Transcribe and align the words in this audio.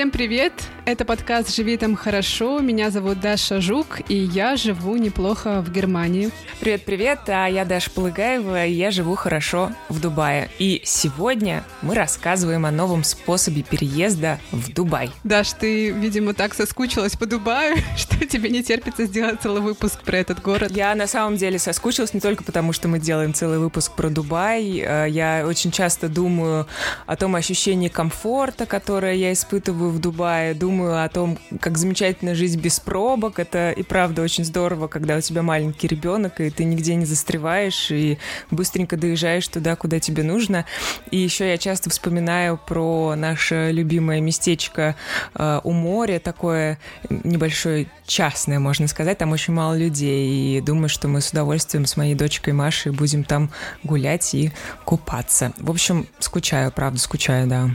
Всем 0.00 0.10
привет! 0.10 0.54
Это 0.90 1.04
подкаст 1.04 1.54
«Живи 1.54 1.76
там 1.76 1.94
хорошо». 1.94 2.58
Меня 2.58 2.90
зовут 2.90 3.20
Даша 3.20 3.60
Жук, 3.60 4.00
и 4.08 4.16
я 4.16 4.56
живу 4.56 4.96
неплохо 4.96 5.62
в 5.62 5.70
Германии. 5.70 6.32
Привет-привет, 6.58 7.20
а 7.28 7.46
я 7.46 7.64
Даша 7.64 7.92
Полыгаева, 7.92 8.66
и 8.66 8.72
я 8.72 8.90
живу 8.90 9.14
хорошо 9.14 9.70
в 9.88 10.00
Дубае. 10.00 10.50
И 10.58 10.82
сегодня 10.84 11.62
мы 11.80 11.94
рассказываем 11.94 12.66
о 12.66 12.72
новом 12.72 13.04
способе 13.04 13.62
переезда 13.62 14.40
в 14.50 14.72
Дубай. 14.72 15.12
Даш, 15.22 15.52
ты, 15.52 15.90
видимо, 15.90 16.34
так 16.34 16.54
соскучилась 16.54 17.14
по 17.14 17.24
Дубаю, 17.24 17.76
что 17.96 18.26
тебе 18.26 18.50
не 18.50 18.64
терпится 18.64 19.06
сделать 19.06 19.40
целый 19.40 19.62
выпуск 19.62 20.02
про 20.02 20.18
этот 20.18 20.42
город. 20.42 20.72
Я 20.72 20.96
на 20.96 21.06
самом 21.06 21.36
деле 21.36 21.60
соскучилась 21.60 22.14
не 22.14 22.20
только 22.20 22.42
потому, 22.42 22.72
что 22.72 22.88
мы 22.88 22.98
делаем 22.98 23.32
целый 23.32 23.60
выпуск 23.60 23.92
про 23.92 24.10
Дубай. 24.10 24.80
Э, 24.80 25.06
я 25.08 25.44
очень 25.46 25.70
часто 25.70 26.08
думаю 26.08 26.66
о 27.06 27.14
том 27.14 27.36
ощущении 27.36 27.86
комфорта, 27.86 28.66
которое 28.66 29.14
я 29.14 29.32
испытываю 29.32 29.90
в 29.90 30.00
Дубае, 30.00 30.52
думаю 30.54 30.79
о 30.86 31.08
том, 31.08 31.38
как 31.60 31.78
замечательно 31.78 32.34
жить 32.34 32.56
без 32.56 32.80
пробок. 32.80 33.38
Это 33.38 33.70
и 33.70 33.82
правда 33.82 34.22
очень 34.22 34.44
здорово, 34.44 34.88
когда 34.88 35.16
у 35.16 35.20
тебя 35.20 35.42
маленький 35.42 35.86
ребенок, 35.88 36.40
и 36.40 36.50
ты 36.50 36.64
нигде 36.64 36.94
не 36.94 37.04
застреваешь, 37.04 37.90
и 37.90 38.18
быстренько 38.50 38.96
доезжаешь 38.96 39.46
туда, 39.48 39.76
куда 39.76 40.00
тебе 40.00 40.22
нужно. 40.22 40.64
И 41.10 41.16
еще 41.16 41.48
я 41.48 41.58
часто 41.58 41.90
вспоминаю 41.90 42.58
про 42.58 43.14
наше 43.16 43.70
любимое 43.72 44.20
местечко 44.20 44.96
э, 45.34 45.60
у 45.64 45.72
моря, 45.72 46.18
такое 46.18 46.78
небольшое 47.08 47.88
частное, 48.06 48.58
можно 48.58 48.88
сказать. 48.88 49.18
Там 49.18 49.32
очень 49.32 49.54
мало 49.54 49.76
людей, 49.76 50.58
и 50.58 50.60
думаю, 50.60 50.88
что 50.88 51.08
мы 51.08 51.20
с 51.20 51.30
удовольствием 51.30 51.86
с 51.86 51.96
моей 51.96 52.14
дочкой 52.14 52.52
Машей 52.52 52.92
будем 52.92 53.24
там 53.24 53.50
гулять 53.84 54.34
и 54.34 54.52
купаться. 54.84 55.52
В 55.58 55.70
общем, 55.70 56.06
скучаю, 56.18 56.72
правда, 56.72 56.98
скучаю, 56.98 57.46
да. 57.46 57.70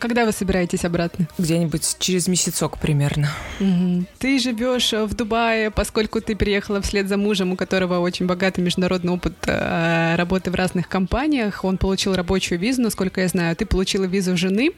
Когда 0.00 0.26
вы 0.26 0.32
собираетесь 0.32 0.84
обратно? 0.84 1.28
Где-нибудь 1.38 1.96
через 1.98 2.28
месяцок 2.28 2.78
примерно. 2.78 3.30
Угу. 3.60 4.04
Ты 4.18 4.38
живешь 4.38 4.92
в 4.92 5.14
Дубае, 5.14 5.70
поскольку 5.70 6.20
ты 6.20 6.36
приехала 6.36 6.80
вслед 6.80 7.08
за 7.08 7.16
мужем, 7.16 7.52
у 7.52 7.56
которого 7.56 7.98
очень 7.98 8.26
богатый 8.26 8.60
международный 8.60 9.12
опыт 9.12 9.34
э, 9.46 10.16
работы 10.16 10.50
в 10.50 10.54
разных 10.54 10.88
компаниях. 10.88 11.64
Он 11.64 11.78
получил 11.78 12.14
рабочую 12.14 12.58
визу, 12.58 12.82
насколько 12.82 13.20
я 13.20 13.28
знаю. 13.28 13.56
Ты 13.56 13.66
получила 13.66 14.04
визу 14.04 14.36
жены. 14.36 14.72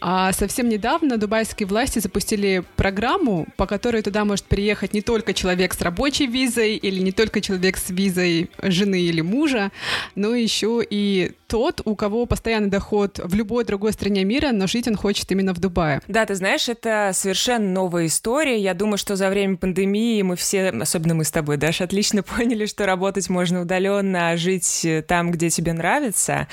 А 0.00 0.32
совсем 0.32 0.68
недавно 0.68 1.16
дубайские 1.16 1.66
власти 1.66 1.98
запустили 1.98 2.62
программу, 2.76 3.46
по 3.56 3.66
которой 3.66 4.02
туда 4.02 4.24
может 4.24 4.44
приехать 4.44 4.94
не 4.94 5.02
только 5.02 5.34
человек 5.34 5.74
с 5.74 5.80
рабочей 5.80 6.26
визой 6.26 6.76
или 6.76 7.00
не 7.00 7.10
только 7.10 7.40
человек 7.40 7.76
с 7.76 7.90
визой 7.90 8.50
жены 8.62 9.00
или 9.00 9.20
мужа, 9.20 9.72
но 10.14 10.34
еще 10.34 10.82
и 10.88 11.32
тот, 11.48 11.80
у 11.84 11.96
кого 11.96 12.26
постоянный 12.26 12.68
доход 12.68 13.18
в 13.22 13.34
любой 13.34 13.64
другой 13.64 13.92
стране 13.92 14.22
мира, 14.22 14.52
но 14.52 14.66
жить 14.66 14.86
он 14.86 14.96
хочет 14.96 15.30
именно 15.32 15.52
в 15.52 15.58
Дубае. 15.58 16.00
Да, 16.06 16.26
ты 16.26 16.34
знаешь, 16.34 16.68
это 16.68 17.10
совершенно 17.14 17.68
новая 17.68 18.06
история. 18.06 18.58
Я 18.60 18.74
думаю, 18.74 18.98
что 18.98 19.16
за 19.16 19.30
время 19.30 19.56
пандемии 19.56 20.22
мы 20.22 20.36
все, 20.36 20.68
особенно 20.68 21.14
мы 21.14 21.24
с 21.24 21.30
тобой, 21.30 21.56
Даша, 21.56 21.84
отлично 21.84 22.22
поняли, 22.22 22.66
что 22.66 22.86
работать 22.86 23.28
можно 23.30 23.62
удаленно, 23.62 24.30
а 24.30 24.36
жить 24.36 24.86
там, 25.08 25.32
где 25.32 25.50
тебе 25.50 25.72
нравится. 25.72 26.46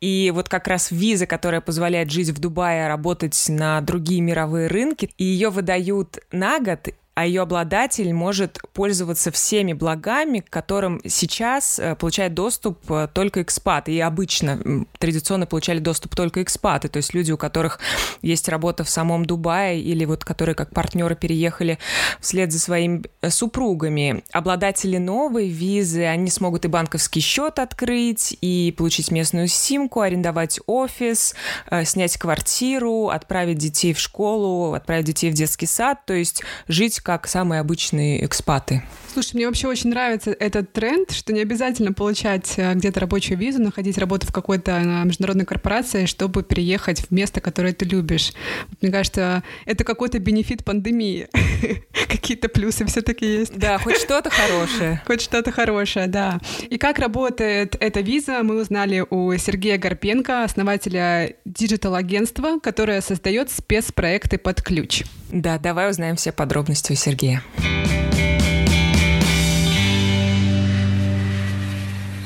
И 0.00 0.32
вот 0.34 0.48
как 0.48 0.66
раз 0.66 0.90
виза, 0.90 1.26
которая 1.26 1.60
позволяет 1.60 2.10
жить 2.10 2.17
в 2.26 2.38
Дубае, 2.38 2.88
работать 2.88 3.46
на 3.48 3.80
другие 3.80 4.20
мировые 4.20 4.66
рынки, 4.66 5.10
и 5.16 5.24
ее 5.24 5.50
выдают 5.50 6.18
на 6.32 6.58
год, 6.60 6.88
а 7.18 7.26
ее 7.26 7.42
обладатель 7.42 8.12
может 8.12 8.60
пользоваться 8.72 9.32
всеми 9.32 9.72
благами, 9.72 10.38
к 10.38 10.48
которым 10.48 11.00
сейчас 11.04 11.80
э, 11.80 11.96
получает 11.96 12.32
доступ 12.34 12.78
э, 12.92 13.08
только 13.12 13.42
экспаты. 13.42 13.90
И 13.90 13.98
обычно 13.98 14.86
традиционно 15.00 15.44
получали 15.44 15.80
доступ 15.80 16.14
только 16.14 16.44
экспаты, 16.44 16.86
то 16.86 16.98
есть 16.98 17.14
люди, 17.14 17.32
у 17.32 17.36
которых 17.36 17.80
есть 18.22 18.48
работа 18.48 18.84
в 18.84 18.88
самом 18.88 19.24
Дубае 19.24 19.80
или 19.80 20.04
вот 20.04 20.24
которые 20.24 20.54
как 20.54 20.72
партнеры 20.72 21.16
переехали 21.16 21.80
вслед 22.20 22.52
за 22.52 22.60
своими 22.60 23.02
э, 23.20 23.30
супругами. 23.30 24.22
Обладатели 24.30 24.98
новой 24.98 25.48
визы, 25.48 26.04
они 26.04 26.30
смогут 26.30 26.66
и 26.66 26.68
банковский 26.68 27.18
счет 27.18 27.58
открыть, 27.58 28.38
и 28.40 28.72
получить 28.78 29.10
местную 29.10 29.48
симку, 29.48 30.02
арендовать 30.02 30.60
офис, 30.66 31.34
снять 31.82 32.16
квартиру, 32.16 33.08
отправить 33.08 33.58
детей 33.58 33.92
в 33.92 33.98
школу, 33.98 34.74
отправить 34.74 35.06
детей 35.06 35.32
в 35.32 35.34
детский 35.34 35.66
сад, 35.66 36.06
то 36.06 36.14
есть 36.14 36.44
жить 36.68 37.00
как 37.08 37.26
самые 37.26 37.60
обычные 37.62 38.22
экспаты. 38.22 38.82
Слушай, 39.14 39.36
мне 39.36 39.46
вообще 39.46 39.66
очень 39.66 39.88
нравится 39.88 40.30
этот 40.30 40.74
тренд, 40.74 41.10
что 41.10 41.32
не 41.32 41.40
обязательно 41.40 41.94
получать 41.94 42.52
э, 42.58 42.74
где-то 42.74 43.00
рабочую 43.00 43.38
визу, 43.38 43.62
находить 43.62 43.96
работу 43.96 44.26
в 44.26 44.32
какой-то 44.32 44.72
э, 44.72 45.04
международной 45.06 45.46
корпорации, 45.46 46.04
чтобы 46.04 46.42
переехать 46.42 47.00
в 47.00 47.10
место, 47.10 47.40
которое 47.40 47.72
ты 47.72 47.86
любишь. 47.86 48.34
Мне 48.82 48.92
кажется, 48.92 49.42
это 49.64 49.84
какой-то 49.84 50.18
бенефит 50.18 50.66
пандемии. 50.66 51.28
Какие-то 52.08 52.50
плюсы 52.50 52.84
все-таки 52.84 53.24
есть. 53.24 53.56
Да, 53.58 53.78
хоть 53.78 53.96
что-то 53.96 54.28
хорошее. 54.28 55.02
Хоть 55.06 55.22
что-то 55.22 55.50
хорошее, 55.50 56.08
да. 56.08 56.40
И 56.68 56.76
как 56.76 56.98
работает 56.98 57.74
эта 57.80 58.00
виза, 58.00 58.42
мы 58.42 58.60
узнали 58.60 59.02
у 59.08 59.34
Сергея 59.38 59.78
Горпенко, 59.78 60.44
основателя 60.44 61.32
диджитал-агентства, 61.46 62.58
которое 62.62 63.00
создает 63.00 63.50
спецпроекты 63.50 64.36
под 64.36 64.62
ключ. 64.62 65.04
Да, 65.30 65.58
давай 65.58 65.90
узнаем 65.90 66.16
все 66.16 66.32
подробности 66.32 66.92
у 66.92 66.94
Сергея. 66.94 67.42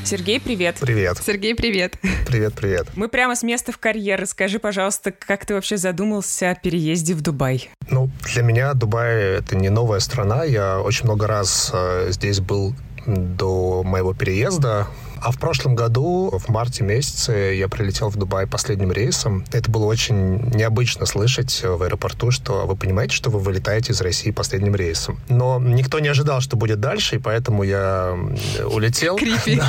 Сергей, 0.05 0.41
привет. 0.41 0.77
Привет. 0.79 1.19
Сергей, 1.25 1.55
привет. 1.55 1.97
Привет, 2.27 2.55
привет. 2.55 2.89
Мы 2.97 3.09
прямо 3.09 3.35
с 3.35 3.43
места 3.43 3.73
в 3.73 3.79
карьер. 3.79 4.21
Расскажи, 4.21 4.59
пожалуйста, 4.59 5.11
как 5.11 5.47
ты 5.47 5.55
вообще 5.55 5.77
задумался 5.77 6.51
о 6.51 6.55
переезде 6.55 7.15
в 7.15 7.23
Дубай? 7.23 7.71
Ну, 7.89 8.11
для 8.35 8.43
меня 8.43 8.75
Дубай— 8.75 9.15
это 9.39 9.57
не 9.57 9.71
новая 9.71 10.01
страна. 10.01 10.45
Я 10.45 10.81
очень 10.81 11.07
много 11.07 11.27
раз 11.27 11.71
э, 11.73 12.09
здесь 12.11 12.41
был 12.41 12.75
до 13.07 13.83
моего 13.84 14.13
переезда. 14.13 14.87
А 15.25 15.31
в 15.31 15.38
прошлом 15.38 15.77
году, 15.77 16.37
в 16.37 16.49
марте 16.49 16.83
месяце, 16.83 17.55
я 17.55 17.69
прилетел 17.69 18.09
в 18.09 18.16
Дубай 18.16 18.49
последним 18.49 18.91
рейсом. 18.91 19.44
Это 19.53 19.71
было 19.71 19.84
очень 19.84 20.50
необычно 20.50 21.06
слышать 21.06 21.62
в 21.62 21.81
аэропорту, 21.81 22.33
что 22.33 22.66
вы 22.66 22.75
понимаете, 22.75 23.15
что 23.15 23.31
вы 23.31 23.38
вылетаете 23.38 23.93
из 23.93 24.00
России 24.00 24.33
последним 24.33 24.75
рейсом. 24.75 25.21
Но 25.28 25.60
никто 25.60 26.00
не 26.00 26.09
ожидал, 26.09 26.41
что 26.41 26.56
будет 26.56 26.81
дальше, 26.81 27.16
и 27.16 27.19
поэтому 27.21 27.62
я 27.62 28.19
улетел. 28.65 29.16
Крипи. 29.16 29.60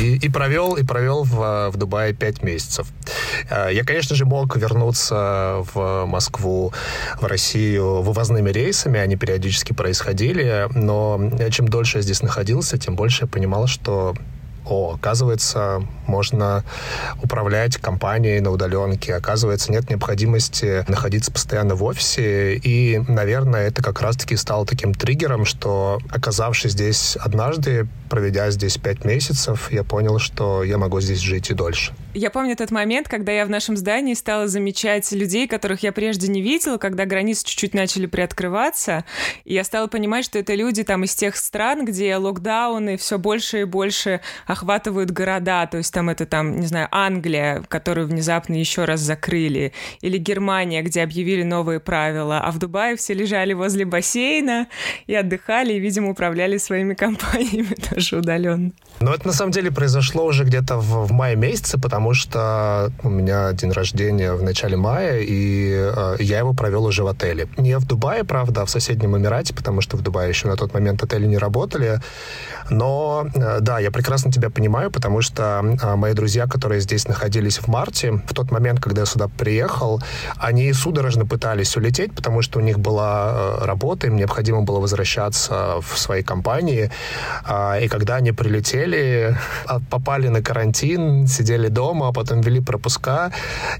И, 0.00 0.16
и 0.16 0.28
провел, 0.30 0.76
и 0.76 0.82
провел 0.82 1.24
в, 1.24 1.70
в 1.70 1.76
Дубае 1.76 2.14
пять 2.14 2.42
месяцев. 2.42 2.88
Э, 3.50 3.68
я, 3.70 3.84
конечно 3.84 4.16
же, 4.16 4.24
мог 4.24 4.56
вернуться 4.56 5.62
в 5.74 6.06
Москву, 6.06 6.72
в 7.20 7.26
Россию 7.26 8.00
вывозными 8.00 8.50
рейсами, 8.50 8.98
они 8.98 9.16
периодически 9.16 9.72
происходили, 9.74 10.68
но 10.74 11.20
чем 11.50 11.68
дольше 11.68 11.98
я 11.98 12.02
здесь 12.02 12.22
находился, 12.22 12.78
тем 12.78 12.96
больше 12.96 13.24
я 13.24 13.28
понимал, 13.28 13.66
что 13.66 14.14
о, 14.70 14.94
оказывается, 14.94 15.82
можно 16.06 16.64
управлять 17.22 17.76
компанией 17.76 18.40
на 18.40 18.50
удаленке, 18.50 19.14
оказывается, 19.14 19.72
нет 19.72 19.90
необходимости 19.90 20.84
находиться 20.88 21.32
постоянно 21.32 21.74
в 21.74 21.84
офисе, 21.84 22.56
и, 22.56 22.98
наверное, 23.08 23.68
это 23.68 23.82
как 23.82 24.00
раз-таки 24.00 24.36
стало 24.36 24.64
таким 24.64 24.94
триггером, 24.94 25.44
что, 25.44 25.98
оказавшись 26.10 26.72
здесь 26.72 27.16
однажды, 27.16 27.88
проведя 28.08 28.50
здесь 28.50 28.76
пять 28.76 29.04
месяцев, 29.04 29.70
я 29.70 29.84
понял, 29.84 30.18
что 30.18 30.64
я 30.64 30.78
могу 30.78 31.00
здесь 31.00 31.20
жить 31.20 31.50
и 31.50 31.54
дольше. 31.54 31.92
Я 32.12 32.30
помню 32.30 32.56
тот 32.56 32.72
момент, 32.72 33.08
когда 33.08 33.30
я 33.30 33.46
в 33.46 33.50
нашем 33.50 33.76
здании 33.76 34.14
стала 34.14 34.48
замечать 34.48 35.10
людей, 35.12 35.46
которых 35.46 35.84
я 35.84 35.92
прежде 35.92 36.26
не 36.26 36.42
видела, 36.42 36.76
когда 36.76 37.04
границы 37.04 37.46
чуть-чуть 37.46 37.72
начали 37.72 38.06
приоткрываться, 38.06 39.04
и 39.44 39.54
я 39.54 39.62
стала 39.62 39.86
понимать, 39.86 40.24
что 40.24 40.38
это 40.38 40.54
люди 40.54 40.82
там 40.82 41.04
из 41.04 41.14
тех 41.14 41.36
стран, 41.36 41.84
где 41.84 42.16
локдауны 42.16 42.96
все 42.96 43.18
больше 43.18 43.60
и 43.60 43.64
больше 43.64 44.20
города, 45.10 45.66
то 45.66 45.78
есть 45.78 45.92
там 45.92 46.08
это 46.08 46.26
там, 46.26 46.60
не 46.60 46.66
знаю, 46.66 46.88
Англия, 46.90 47.62
которую 47.68 48.06
внезапно 48.06 48.54
еще 48.54 48.84
раз 48.84 49.00
закрыли, 49.00 49.72
или 50.00 50.18
Германия, 50.18 50.82
где 50.82 51.02
объявили 51.02 51.42
новые 51.42 51.80
правила, 51.80 52.40
а 52.40 52.50
в 52.50 52.58
Дубае 52.58 52.96
все 52.96 53.14
лежали 53.14 53.52
возле 53.52 53.84
бассейна 53.84 54.68
и 55.06 55.14
отдыхали, 55.14 55.72
и, 55.72 55.78
видимо, 55.78 56.10
управляли 56.10 56.58
своими 56.58 56.94
компаниями 57.04 57.74
тоже 57.74 58.18
удаленно. 58.18 58.72
Но 59.02 59.14
это 59.14 59.26
на 59.26 59.32
самом 59.32 59.50
деле 59.50 59.70
произошло 59.70 60.26
уже 60.26 60.44
где-то 60.44 60.76
в, 60.76 61.06
в 61.06 61.12
мае 61.12 61.34
месяце, 61.34 61.78
потому 61.78 62.12
что 62.12 62.92
у 63.02 63.08
меня 63.08 63.50
день 63.52 63.72
рождения 63.72 64.34
в 64.34 64.42
начале 64.42 64.76
мая, 64.76 65.20
и 65.20 65.72
э, 65.72 66.16
я 66.18 66.40
его 66.40 66.52
провел 66.52 66.84
уже 66.84 67.02
в 67.02 67.06
отеле. 67.06 67.48
Не 67.56 67.78
в 67.78 67.86
Дубае, 67.86 68.24
правда, 68.24 68.60
а 68.60 68.66
в 68.66 68.70
соседнем 68.70 69.16
Эмирате, 69.16 69.54
потому 69.54 69.80
что 69.80 69.96
в 69.96 70.02
Дубае 70.02 70.28
еще 70.28 70.48
на 70.48 70.56
тот 70.56 70.74
момент 70.74 71.02
отели 71.02 71.24
не 71.24 71.38
работали. 71.38 72.02
Но, 72.68 73.26
э, 73.34 73.60
да, 73.60 73.78
я 73.78 73.90
прекрасно 73.90 74.30
тебя 74.30 74.50
понимаю, 74.50 74.90
потому 74.90 75.22
что 75.22 75.64
а, 75.82 75.96
мои 75.96 76.12
друзья, 76.12 76.46
которые 76.46 76.82
здесь 76.82 77.08
находились 77.08 77.56
в 77.56 77.68
марте, 77.68 78.22
в 78.26 78.34
тот 78.34 78.50
момент, 78.50 78.80
когда 78.80 79.00
я 79.00 79.06
сюда 79.06 79.28
приехал, 79.28 80.02
они 80.36 80.70
судорожно 80.74 81.24
пытались 81.24 81.74
улететь, 81.74 82.14
потому 82.14 82.42
что 82.42 82.58
у 82.58 82.62
них 82.62 82.78
была 82.78 83.32
э, 83.32 83.64
работа, 83.64 84.08
им 84.08 84.16
необходимо 84.16 84.60
было 84.60 84.78
возвращаться 84.78 85.80
в 85.80 85.98
свои 85.98 86.22
компании. 86.22 86.90
А, 87.44 87.78
и 87.80 87.88
когда 87.88 88.16
они 88.16 88.32
прилетели, 88.32 88.89
а, 88.96 89.80
попали 89.90 90.28
на 90.28 90.42
карантин, 90.42 91.26
сидели 91.26 91.68
дома, 91.68 92.08
а 92.08 92.12
потом 92.12 92.40
вели 92.40 92.60
пропуска, 92.60 93.32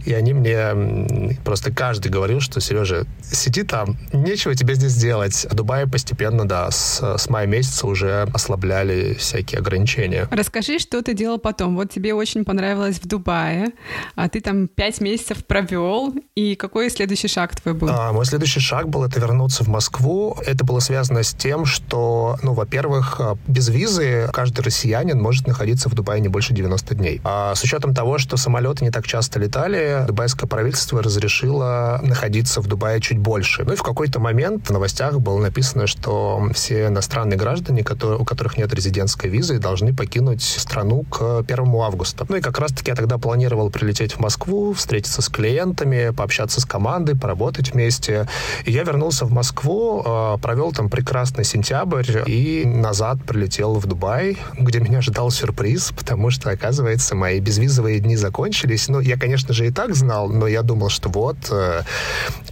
и 0.05 0.13
они 0.13 0.33
мне 0.33 1.37
просто 1.45 1.73
каждый 1.73 2.11
говорил, 2.11 2.41
что, 2.41 2.61
Сережа, 2.61 3.07
сиди 3.23 3.63
там, 3.63 3.97
нечего 4.13 4.55
тебе 4.55 4.75
здесь 4.75 4.95
делать. 4.95 5.47
В 5.51 5.55
Дубае 5.55 5.87
постепенно, 5.87 6.47
да, 6.47 6.71
с, 6.71 7.01
с 7.19 7.29
мая 7.29 7.47
месяца 7.47 7.87
уже 7.87 8.29
ослабляли 8.33 9.15
всякие 9.15 9.59
ограничения. 9.59 10.29
Расскажи, 10.31 10.79
что 10.79 11.03
ты 11.03 11.15
делал 11.15 11.39
потом. 11.39 11.77
Вот 11.77 11.91
тебе 11.91 12.15
очень 12.15 12.45
понравилось 12.45 13.01
в 13.01 13.07
Дубае, 13.07 13.73
а 14.15 14.29
ты 14.29 14.41
там 14.41 14.69
пять 14.69 15.01
месяцев 15.01 15.45
провел, 15.45 16.15
и 16.35 16.55
какой 16.55 16.91
следующий 16.91 17.29
шаг 17.29 17.59
твой 17.61 17.75
был? 17.75 17.89
А, 17.91 18.13
мой 18.13 18.25
следующий 18.25 18.61
шаг 18.61 18.89
был 18.89 19.05
это 19.05 19.21
вернуться 19.21 19.65
в 19.65 19.69
Москву. 19.69 20.37
Это 20.47 20.65
было 20.65 20.81
связано 20.81 21.23
с 21.23 21.35
тем, 21.35 21.65
что, 21.65 22.39
ну, 22.43 22.55
во-первых, 22.55 23.21
а, 23.21 23.37
без 23.47 23.69
визы 23.69 24.29
каждый 24.33 24.63
россиянин 24.63 25.00
может 25.05 25.47
находиться 25.47 25.89
в 25.89 25.95
Дубае 25.95 26.21
не 26.21 26.29
больше 26.29 26.53
90 26.53 26.95
дней. 26.95 27.21
А 27.25 27.55
с 27.55 27.63
учетом 27.63 27.95
того, 27.95 28.19
что 28.19 28.37
самолеты 28.37 28.85
не 28.85 28.91
так 28.91 29.07
часто 29.07 29.39
летали, 29.39 30.05
дубайское 30.07 30.49
правительство 30.49 31.03
разрешило 31.03 32.01
находиться 32.03 32.61
в 32.61 32.67
Дубае 32.67 33.01
чуть 33.01 33.19
больше. 33.19 33.65
Ну 33.65 33.73
и 33.73 33.77
в 33.77 33.83
какой-то 33.83 34.21
момент 34.21 34.69
в 34.69 34.73
новостях 34.73 35.21
было 35.21 35.41
написано, 35.41 35.87
что 35.87 36.49
все 36.55 36.87
иностранные 36.87 37.39
граждане, 37.39 37.85
которые, 37.85 38.19
у 38.19 38.25
которых 38.25 38.57
нет 38.57 38.73
резидентской 38.75 39.31
визы, 39.31 39.59
должны 39.59 39.95
покинуть 39.95 40.43
страну 40.43 41.05
к 41.05 41.39
1 41.39 41.59
августа. 41.77 42.27
Ну 42.29 42.37
и 42.37 42.41
как 42.41 42.59
раз-таки 42.59 42.91
я 42.91 42.97
тогда 42.97 43.19
планировал 43.19 43.71
прилететь 43.71 44.15
в 44.15 44.21
Москву, 44.21 44.73
встретиться 44.73 45.23
с 45.23 45.29
клиентами, 45.29 46.11
пообщаться 46.11 46.61
с 46.61 46.65
командой, 46.65 47.17
поработать 47.17 47.73
вместе. 47.73 48.27
И 48.65 48.73
я 48.73 48.83
вернулся 48.83 49.25
в 49.25 49.33
Москву, 49.33 50.03
а, 50.05 50.37
провел 50.39 50.73
там 50.73 50.89
прекрасный 50.89 51.45
сентябрь 51.45 52.23
и 52.27 52.65
назад 52.65 53.19
прилетел 53.27 53.75
в 53.75 53.87
Дубай, 53.87 54.37
где 54.59 54.81
меня 54.81 54.90
ждал 55.01 55.31
сюрприз, 55.31 55.93
потому 55.97 56.31
что, 56.31 56.51
оказывается, 56.51 57.15
мои 57.15 57.41
безвизовые 57.41 58.01
дни 58.01 58.17
закончились. 58.17 58.89
Ну, 58.89 59.01
я, 59.01 59.17
конечно 59.17 59.55
же, 59.55 59.67
и 59.67 59.71
так 59.71 59.95
знал, 59.95 60.29
но 60.29 60.47
я 60.47 60.63
думал, 60.63 60.89
что 60.89 61.09
вот, 61.09 61.37
э, 61.51 61.83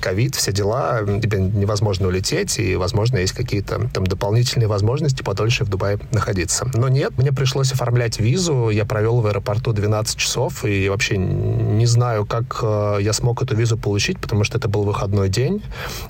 ковид, 0.01 0.35
все 0.35 0.53
дела, 0.53 1.01
тебе 1.21 1.41
невозможно 1.41 2.09
улететь, 2.09 2.59
и, 2.59 2.77
возможно, 2.77 3.19
есть 3.19 3.33
какие-то 3.33 3.89
там 3.93 4.07
дополнительные 4.07 4.69
возможности 4.69 5.23
подольше 5.23 5.65
в 5.65 5.69
Дубае 5.69 5.99
находиться. 6.13 6.71
Но 6.75 6.89
нет, 6.89 7.19
мне 7.19 7.33
пришлось 7.33 7.73
оформлять 7.73 8.21
визу, 8.21 8.71
я 8.71 8.85
провел 8.85 9.21
в 9.21 9.27
аэропорту 9.27 9.73
12 9.73 10.17
часов, 10.17 10.65
и 10.65 10.89
вообще 10.89 11.17
не 11.17 11.87
знаю, 11.87 12.27
как 12.27 12.61
э, 12.63 12.99
я 13.01 13.13
смог 13.13 13.43
эту 13.43 13.57
визу 13.57 13.77
получить, 13.77 14.19
потому 14.19 14.45
что 14.45 14.59
это 14.59 14.69
был 14.69 14.85
выходной 14.85 15.29
день, 15.29 15.63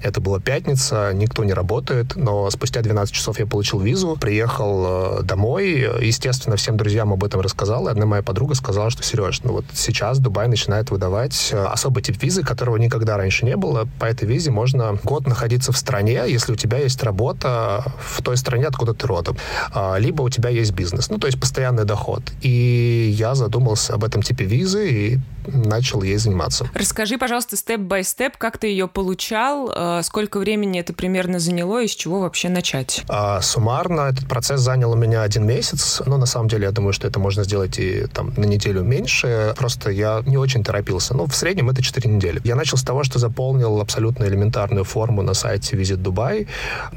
это 0.02 0.20
была 0.20 0.40
пятница, 0.40 1.12
никто 1.14 1.44
не 1.44 1.52
работает, 1.52 2.16
но 2.16 2.50
спустя 2.50 2.82
12 2.82 3.14
часов 3.14 3.38
я 3.38 3.46
получил 3.46 3.80
визу, 3.80 4.16
приехал 4.20 5.20
э, 5.20 5.22
домой, 5.22 5.88
естественно, 6.18 6.56
всем 6.56 6.76
друзьям 6.76 7.12
об 7.12 7.22
этом 7.22 7.40
рассказал, 7.40 7.86
и 7.86 7.90
одна 7.92 8.04
моя 8.04 8.22
подруга 8.22 8.54
сказала, 8.54 8.90
что, 8.90 9.04
Сереж, 9.04 9.40
ну 9.44 9.52
вот 9.52 9.64
сейчас 9.72 10.18
Дубай 10.18 10.48
начинает 10.48 10.90
выдавать 10.90 11.50
э, 11.52 11.64
особый 11.64 12.02
тип 12.02 12.20
визы, 12.20 12.42
которого 12.42 12.76
никогда 12.76 13.16
раньше 13.16 13.44
не 13.44 13.56
было, 13.56 13.88
по 14.00 14.04
этой 14.04 14.26
визе 14.26 14.50
можно 14.50 14.98
год 15.04 15.28
находиться 15.28 15.70
в 15.70 15.76
стране, 15.76 16.24
если 16.26 16.52
у 16.52 16.56
тебя 16.56 16.78
есть 16.78 17.02
работа 17.04 17.84
в 18.00 18.20
той 18.22 18.36
стране, 18.36 18.66
откуда 18.66 18.94
ты 18.94 19.06
родом, 19.06 19.36
а, 19.72 19.96
либо 19.96 20.22
у 20.22 20.28
тебя 20.28 20.50
есть 20.50 20.72
бизнес, 20.72 21.08
ну, 21.08 21.18
то 21.18 21.28
есть 21.28 21.38
постоянный 21.38 21.84
доход. 21.84 22.22
И 22.42 23.14
я 23.16 23.34
задумался 23.36 23.94
об 23.94 24.02
этом 24.02 24.22
типе 24.22 24.44
визы 24.44 24.90
и 24.90 25.18
начал 25.52 26.02
ей 26.02 26.16
заниматься. 26.16 26.68
Расскажи, 26.74 27.18
пожалуйста, 27.18 27.56
степ-бай-степ, 27.56 28.36
как 28.36 28.58
ты 28.58 28.68
ее 28.68 28.88
получал, 28.88 29.72
э, 29.74 30.02
сколько 30.02 30.38
времени 30.38 30.80
это 30.80 30.92
примерно 30.92 31.38
заняло 31.38 31.82
и 31.82 31.88
с 31.88 31.94
чего 31.94 32.20
вообще 32.20 32.48
начать? 32.48 33.04
А, 33.08 33.40
суммарно 33.40 34.02
этот 34.02 34.28
процесс 34.28 34.60
занял 34.60 34.92
у 34.92 34.96
меня 34.96 35.22
один 35.22 35.46
месяц, 35.46 36.02
но 36.06 36.16
на 36.18 36.26
самом 36.26 36.48
деле 36.48 36.64
я 36.64 36.72
думаю, 36.72 36.92
что 36.92 37.06
это 37.06 37.18
можно 37.18 37.44
сделать 37.44 37.78
и 37.78 38.06
там 38.06 38.32
на 38.36 38.44
неделю 38.44 38.82
меньше, 38.82 39.54
просто 39.56 39.90
я 39.90 40.22
не 40.26 40.36
очень 40.36 40.62
торопился. 40.62 41.14
Ну, 41.14 41.26
в 41.26 41.34
среднем 41.34 41.70
это 41.70 41.82
4 41.82 42.08
недели. 42.10 42.40
Я 42.44 42.54
начал 42.54 42.76
с 42.76 42.82
того, 42.82 43.04
что 43.04 43.18
заполнил 43.18 43.80
абсолютно 43.80 44.24
элементарную 44.24 44.84
форму 44.84 45.22
на 45.22 45.34
сайте 45.34 45.76
Visit 45.76 46.02
Dubai. 46.02 46.46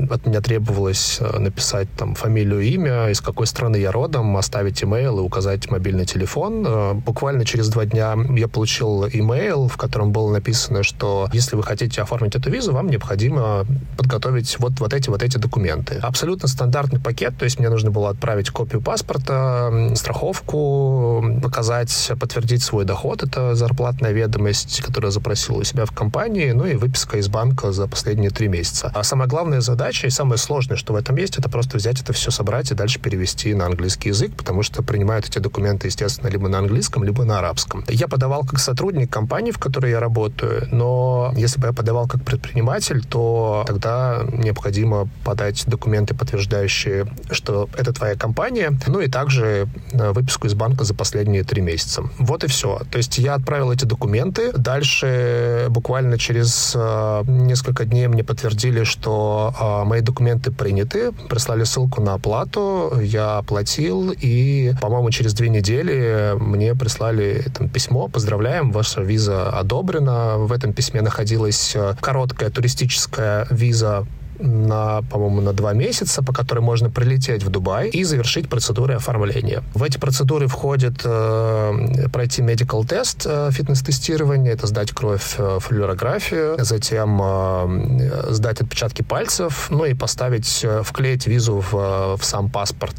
От 0.09 0.25
меня 0.25 0.41
требовалось 0.41 1.17
э, 1.19 1.39
написать 1.39 1.87
там 1.97 2.15
фамилию, 2.15 2.61
имя, 2.61 3.09
из 3.09 3.21
какой 3.21 3.47
страны 3.47 3.77
я 3.77 3.91
родом, 3.91 4.37
оставить 4.37 4.83
имейл 4.83 5.19
и 5.19 5.21
указать 5.21 5.69
мобильный 5.69 6.05
телефон. 6.05 6.65
Э, 6.65 6.93
буквально 6.93 7.45
через 7.45 7.69
два 7.69 7.85
дня 7.85 8.15
я 8.41 8.47
получил 8.47 9.05
имейл, 9.05 9.67
в 9.67 9.77
котором 9.77 10.11
было 10.11 10.31
написано, 10.31 10.81
что 10.83 11.29
если 11.31 11.55
вы 11.55 11.63
хотите 11.63 12.01
оформить 12.01 12.35
эту 12.35 12.49
визу, 12.49 12.73
вам 12.73 12.87
необходимо 12.87 13.65
подготовить 13.97 14.57
вот, 14.59 14.79
вот 14.79 14.93
эти 14.93 15.09
вот 15.09 15.21
эти 15.21 15.37
документы. 15.37 15.99
Абсолютно 16.01 16.47
стандартный 16.47 16.99
пакет, 16.99 17.37
то 17.37 17.45
есть 17.45 17.59
мне 17.59 17.69
нужно 17.69 17.91
было 17.91 18.09
отправить 18.09 18.49
копию 18.49 18.81
паспорта, 18.81 19.91
страховку, 19.95 21.23
показать, 21.41 22.11
подтвердить 22.19 22.63
свой 22.63 22.83
доход, 22.83 23.21
это 23.21 23.53
зарплатная 23.53 24.11
ведомость, 24.11 24.81
которую 24.81 25.11
запросил 25.11 25.57
у 25.57 25.63
себя 25.63 25.85
в 25.85 25.91
компании, 25.91 26.51
ну 26.51 26.65
и 26.65 26.73
выписка 26.73 27.17
из 27.17 27.27
банка 27.27 27.71
за 27.71 27.87
последние 27.87 28.31
три 28.31 28.47
месяца. 28.47 28.91
А 28.95 29.03
самая 29.03 29.27
главная 29.27 29.61
задача 29.61 30.07
и 30.07 30.09
самое 30.09 30.39
сложное, 30.39 30.77
что 30.77 30.93
в 30.93 30.95
этом 30.95 31.15
есть, 31.17 31.37
это 31.37 31.47
просто 31.47 31.77
взять 31.77 32.01
это 32.01 32.11
все, 32.11 32.31
собрать 32.31 32.71
и 32.71 32.75
дальше 32.75 32.99
перевести 32.99 33.53
на 33.53 33.67
английский 33.67 34.09
язык, 34.09 34.33
потому 34.35 34.63
что 34.63 34.81
принимают 34.81 35.27
эти 35.27 35.37
документы, 35.37 35.87
естественно, 35.87 36.27
либо 36.27 36.49
на 36.49 36.57
английском, 36.57 37.03
либо 37.03 37.23
на 37.23 37.37
арабском. 37.37 37.83
Я 37.87 38.07
подавал 38.07 38.30
подавал 38.31 38.45
как 38.45 38.59
сотрудник 38.59 39.09
компании, 39.09 39.51
в 39.51 39.57
которой 39.57 39.91
я 39.91 39.99
работаю, 39.99 40.65
но 40.71 41.33
если 41.35 41.59
бы 41.59 41.67
я 41.67 41.73
подавал 41.73 42.07
как 42.07 42.23
предприниматель, 42.23 43.03
то 43.03 43.65
тогда 43.67 44.21
необходимо 44.31 45.09
подать 45.25 45.65
документы, 45.67 46.15
подтверждающие, 46.15 47.07
что 47.29 47.67
это 47.77 47.91
твоя 47.91 48.15
компания, 48.15 48.71
ну 48.87 49.01
и 49.01 49.09
также 49.09 49.67
э, 49.91 50.11
выписку 50.13 50.47
из 50.47 50.53
банка 50.53 50.85
за 50.85 50.93
последние 50.93 51.43
три 51.43 51.61
месяца. 51.61 52.03
Вот 52.19 52.45
и 52.45 52.47
все. 52.47 52.79
То 52.89 52.97
есть 52.97 53.17
я 53.17 53.33
отправил 53.33 53.69
эти 53.73 53.83
документы. 53.83 54.53
Дальше 54.53 55.65
буквально 55.69 56.17
через 56.17 56.73
э, 56.73 57.23
несколько 57.27 57.83
дней 57.83 58.07
мне 58.07 58.23
подтвердили, 58.23 58.85
что 58.85 59.53
э, 59.59 59.83
мои 59.85 59.99
документы 59.99 60.51
приняты, 60.51 61.11
прислали 61.29 61.65
ссылку 61.65 62.01
на 62.01 62.13
оплату, 62.13 62.93
я 63.01 63.39
оплатил, 63.39 64.13
и, 64.23 64.73
по-моему, 64.81 65.11
через 65.11 65.33
две 65.33 65.49
недели 65.49 66.33
мне 66.39 66.75
прислали 66.75 67.43
там, 67.53 67.67
письмо, 67.67 68.07
поздравляем, 68.11 68.71
ваша 68.71 69.01
виза 69.01 69.49
одобрена. 69.49 70.37
В 70.37 70.51
этом 70.51 70.73
письме 70.73 71.01
находилась 71.01 71.75
э, 71.75 71.95
короткая 72.01 72.49
туристическая 72.49 73.47
виза 73.49 74.05
на, 74.41 75.01
по-моему, 75.03 75.41
на 75.41 75.53
два 75.53 75.73
месяца, 75.73 76.23
по 76.23 76.33
которой 76.33 76.59
можно 76.59 76.89
прилететь 76.89 77.43
в 77.43 77.49
Дубай 77.49 77.89
и 77.89 78.03
завершить 78.03 78.49
процедуры 78.49 78.95
оформления. 78.95 79.63
В 79.73 79.83
эти 79.83 79.97
процедуры 79.97 80.47
входит 80.47 81.01
э, 81.03 82.07
пройти 82.11 82.41
medical 82.41 82.85
тест, 82.85 83.25
э, 83.25 83.49
фитнес-тестирование, 83.51 84.53
это 84.53 84.67
сдать 84.67 84.91
кровь, 84.91 85.35
э, 85.37 85.59
флюорографию, 85.59 86.55
затем 86.59 87.19
э, 87.21 88.31
сдать 88.31 88.61
отпечатки 88.61 89.01
пальцев, 89.01 89.67
ну 89.69 89.85
и 89.85 89.93
поставить, 89.93 90.61
э, 90.63 90.81
вклеить 90.83 91.27
визу 91.27 91.63
в, 91.71 92.17
в 92.17 92.23
сам 92.23 92.49
паспорт. 92.49 92.95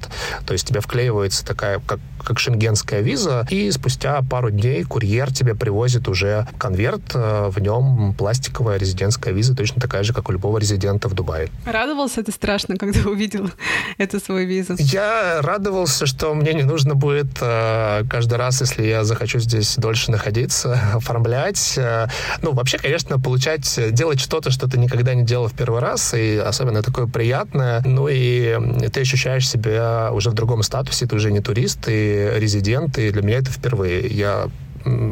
То 0.46 0.52
есть 0.52 0.66
тебе 0.66 0.80
вклеивается 0.80 1.44
такая, 1.44 1.80
как, 1.80 1.98
как 2.24 2.38
шенгенская 2.38 3.00
виза, 3.00 3.46
и 3.50 3.70
спустя 3.70 4.22
пару 4.22 4.50
дней 4.50 4.84
курьер 4.84 5.32
тебе 5.32 5.54
привозит 5.54 6.08
уже 6.08 6.46
конверт, 6.58 7.02
э, 7.14 7.48
в 7.48 7.58
нем 7.60 8.14
пластиковая 8.16 8.78
резидентская 8.78 9.32
виза, 9.32 9.54
точно 9.54 9.80
такая 9.80 10.02
же, 10.02 10.12
как 10.12 10.28
у 10.28 10.32
любого 10.32 10.58
резидента 10.58 11.08
в 11.08 11.14
Дубае. 11.14 11.48
Радовался 11.64 12.22
ты 12.22 12.32
страшно, 12.32 12.76
когда 12.76 13.00
увидел 13.08 13.50
эту 13.98 14.20
свою 14.20 14.46
визу? 14.46 14.74
Я 14.78 15.40
радовался, 15.42 16.06
что 16.06 16.34
мне 16.34 16.54
не 16.54 16.62
нужно 16.62 16.94
будет 16.94 17.38
э, 17.40 18.04
каждый 18.08 18.38
раз, 18.38 18.60
если 18.60 18.84
я 18.84 19.04
захочу 19.04 19.38
здесь 19.38 19.76
дольше 19.76 20.10
находиться, 20.10 20.78
оформлять. 20.94 21.74
Э, 21.76 22.08
ну, 22.42 22.52
вообще, 22.52 22.78
конечно, 22.78 23.18
получать, 23.18 23.78
делать 23.92 24.20
что-то, 24.20 24.50
что 24.50 24.68
ты 24.68 24.78
никогда 24.78 25.14
не 25.14 25.24
делал 25.24 25.48
в 25.48 25.54
первый 25.54 25.80
раз, 25.80 26.14
и 26.14 26.36
особенно 26.36 26.82
такое 26.82 27.06
приятное. 27.06 27.82
Ну 27.84 28.08
и 28.08 28.88
ты 28.90 29.00
ощущаешь 29.00 29.48
себя 29.48 30.10
уже 30.12 30.30
в 30.30 30.34
другом 30.34 30.62
статусе, 30.62 31.06
ты 31.06 31.16
уже 31.16 31.32
не 31.32 31.40
турист, 31.40 31.88
ты 32.12 32.38
резидент, 32.38 32.98
и 32.98 33.10
для 33.10 33.22
меня 33.22 33.38
это 33.38 33.50
впервые. 33.50 34.06
Я 34.06 34.48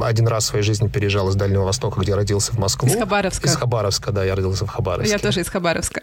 один 0.02 0.26
раз 0.26 0.45
в 0.45 0.47
своей 0.49 0.64
жизни 0.64 0.88
переезжал 0.88 1.28
из 1.28 1.37
Дальнего 1.37 1.62
Востока, 1.62 2.00
где 2.00 2.14
родился 2.14 2.52
в 2.52 2.59
Москву. 2.59 2.88
Из 2.88 2.97
Хабаровска. 2.97 3.47
Из 3.47 3.54
Хабаровска, 3.54 4.11
да, 4.11 4.25
я 4.25 4.35
родился 4.35 4.66
в 4.66 4.69
Хабаровске. 4.69 5.12
Я 5.12 5.19
тоже 5.19 5.40
из 5.40 5.49
Хабаровска. 5.49 6.02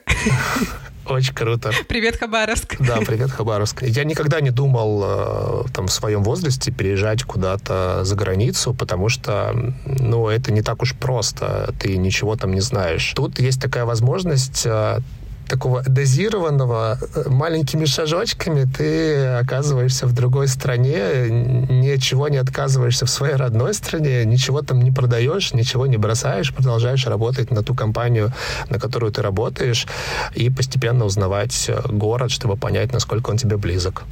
Очень 1.06 1.34
круто. 1.34 1.72
Привет, 1.88 2.18
Хабаровск. 2.18 2.78
Да, 2.80 2.98
привет, 3.06 3.32
Хабаровск. 3.32 3.84
Я 3.84 4.06
никогда 4.06 4.40
не 4.40 4.52
думал 4.52 5.04
э, 5.04 5.64
там 5.74 5.88
в 5.88 5.92
своем 5.92 6.24
возрасте 6.24 6.72
переезжать 6.72 7.24
куда-то 7.24 8.04
за 8.04 8.16
границу, 8.16 8.74
потому 8.74 9.10
что, 9.10 9.54
ну, 9.86 10.28
это 10.30 10.52
не 10.52 10.62
так 10.62 10.82
уж 10.82 10.96
просто. 10.96 11.74
Ты 11.80 11.98
ничего 11.98 12.36
там 12.38 12.54
не 12.54 12.62
знаешь. 12.62 13.14
Тут 13.16 13.40
есть 13.40 13.62
такая 13.62 13.86
возможность 13.86 14.64
э, 14.66 15.00
такого 15.48 15.84
дозированного 15.84 16.98
э, 17.16 17.30
маленькими 17.30 17.86
шажочками 17.86 18.66
ты 18.66 19.26
оказываешься 19.26 20.08
в 20.08 20.14
другой 20.14 20.48
стране, 20.48 21.30
ничего 21.30 22.28
не 22.28 22.38
отказываешься 22.38 23.06
в 23.06 23.10
своей 23.10 23.36
родной 23.36 23.74
стране, 23.74 24.26
ничего 24.26 24.62
там 24.62 24.82
не 24.82 24.92
продаешь, 24.92 25.54
ничего 25.54 25.88
не 25.88 25.98
бросаешь, 25.98 26.54
продолжаешь 26.54 27.06
работать 27.08 27.52
на 27.52 27.64
ту 27.64 27.74
компанию, 27.76 28.34
на 28.70 28.80
которую 28.80 29.12
ты 29.12 29.22
работаешь, 29.22 29.88
и 30.36 30.50
постепенно 30.50 31.06
узнавать 31.06 31.66
э, 31.70 31.82
город, 31.90 32.32
чтобы 32.32 32.58
понять, 32.58 32.94
насколько 32.94 33.30
он 33.30 33.38
тебе 33.38 33.58
близок. 33.58 34.04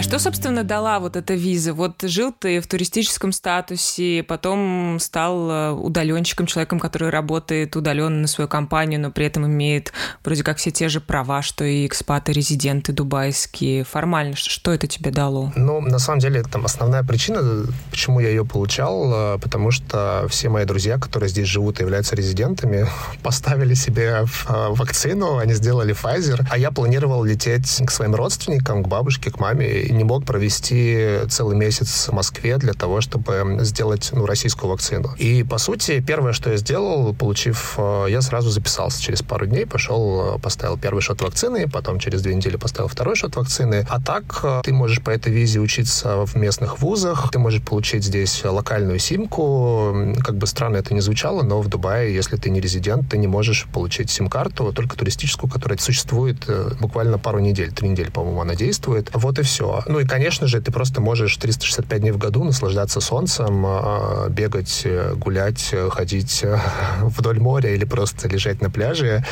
А 0.00 0.02
что, 0.02 0.18
собственно, 0.18 0.64
дала 0.64 0.98
вот 0.98 1.14
эта 1.14 1.34
виза? 1.34 1.74
Вот 1.74 2.00
жил 2.00 2.32
ты 2.32 2.60
в 2.60 2.66
туристическом 2.66 3.32
статусе, 3.32 4.22
потом 4.22 4.96
стал 4.98 5.50
э, 5.50 5.70
удаленщиком, 5.72 6.46
человеком, 6.46 6.80
который 6.80 7.10
работает 7.10 7.76
удаленно 7.76 8.22
на 8.22 8.26
свою 8.26 8.48
компанию, 8.48 8.98
но 8.98 9.10
при 9.10 9.26
этом 9.26 9.46
имеет 9.46 9.92
вроде 10.24 10.42
как 10.42 10.56
все 10.56 10.70
те 10.70 10.88
же 10.88 11.02
права, 11.02 11.42
что 11.42 11.66
и 11.66 11.86
экспаты, 11.86 12.32
резиденты 12.32 12.94
дубайские. 12.94 13.84
Формально, 13.84 14.36
что 14.36 14.72
это 14.72 14.86
тебе 14.86 15.10
дало? 15.10 15.52
Ну, 15.54 15.82
на 15.82 15.98
самом 15.98 16.20
деле, 16.20 16.44
там 16.44 16.64
основная 16.64 17.02
причина, 17.02 17.66
почему 17.90 18.20
я 18.20 18.30
ее 18.30 18.46
получал, 18.46 19.34
э, 19.34 19.38
потому 19.38 19.70
что 19.70 20.24
все 20.30 20.48
мои 20.48 20.64
друзья, 20.64 20.96
которые 20.96 21.28
здесь 21.28 21.46
живут 21.46 21.78
и 21.78 21.82
являются 21.82 22.16
резидентами, 22.16 22.86
поставили 23.22 23.74
себе 23.74 24.24
э, 24.48 24.68
вакцину, 24.70 25.36
они 25.36 25.52
сделали 25.52 25.94
Pfizer, 25.94 26.46
а 26.50 26.56
я 26.56 26.70
планировал 26.70 27.22
лететь 27.22 27.82
к 27.84 27.90
своим 27.90 28.14
родственникам, 28.14 28.82
к 28.82 28.88
бабушке, 28.88 29.30
к 29.30 29.38
маме 29.38 29.89
не 29.92 30.04
мог 30.04 30.24
провести 30.24 31.20
целый 31.28 31.56
месяц 31.56 32.08
в 32.08 32.12
Москве 32.12 32.56
для 32.56 32.72
того, 32.72 33.00
чтобы 33.00 33.58
сделать 33.60 34.10
ну, 34.12 34.26
российскую 34.26 34.70
вакцину. 34.70 35.14
И, 35.16 35.42
по 35.42 35.58
сути, 35.58 36.00
первое, 36.00 36.32
что 36.32 36.50
я 36.50 36.56
сделал, 36.56 37.14
получив, 37.14 37.74
э, 37.78 38.06
я 38.08 38.20
сразу 38.22 38.50
записался 38.50 39.02
через 39.02 39.22
пару 39.22 39.46
дней, 39.46 39.66
пошел, 39.66 40.36
э, 40.36 40.38
поставил 40.38 40.78
первый 40.78 41.00
шот 41.00 41.22
вакцины, 41.22 41.68
потом 41.68 41.98
через 41.98 42.22
две 42.22 42.34
недели 42.34 42.56
поставил 42.56 42.88
второй 42.88 43.16
шот 43.16 43.36
вакцины. 43.36 43.86
А 43.88 44.00
так 44.00 44.40
э, 44.42 44.60
ты 44.64 44.72
можешь 44.72 45.02
по 45.02 45.10
этой 45.10 45.32
визе 45.32 45.60
учиться 45.60 46.24
в 46.26 46.36
местных 46.36 46.80
вузах, 46.80 47.30
ты 47.30 47.38
можешь 47.38 47.62
получить 47.62 48.04
здесь 48.04 48.42
локальную 48.44 48.98
симку. 48.98 50.14
Как 50.22 50.36
бы 50.36 50.46
странно 50.46 50.76
это 50.76 50.94
не 50.94 51.00
звучало, 51.00 51.42
но 51.42 51.60
в 51.60 51.68
Дубае, 51.68 52.14
если 52.14 52.36
ты 52.36 52.50
не 52.50 52.60
резидент, 52.60 53.10
ты 53.10 53.18
не 53.18 53.26
можешь 53.26 53.66
получить 53.72 54.10
сим-карту, 54.10 54.72
только 54.72 54.96
туристическую, 54.96 55.50
которая 55.50 55.78
существует 55.78 56.48
буквально 56.80 57.18
пару 57.18 57.38
недель, 57.38 57.72
три 57.72 57.88
недели, 57.88 58.10
по-моему, 58.10 58.40
она 58.40 58.54
действует. 58.54 59.10
Вот 59.12 59.38
и 59.38 59.42
все. 59.42 59.69
Ну 59.86 60.00
и, 60.00 60.04
конечно 60.04 60.46
же, 60.46 60.60
ты 60.60 60.72
просто 60.72 61.00
можешь 61.00 61.36
365 61.36 62.00
дней 62.00 62.10
в 62.10 62.18
году 62.18 62.44
наслаждаться 62.44 63.00
солнцем, 63.00 63.64
а, 63.66 64.28
бегать, 64.28 64.86
гулять, 65.14 65.74
ходить 65.90 66.44
вдоль 67.02 67.40
моря 67.40 67.74
или 67.74 67.84
просто 67.84 68.28
лежать 68.28 68.60
на 68.62 68.70
пляже, 68.70 69.24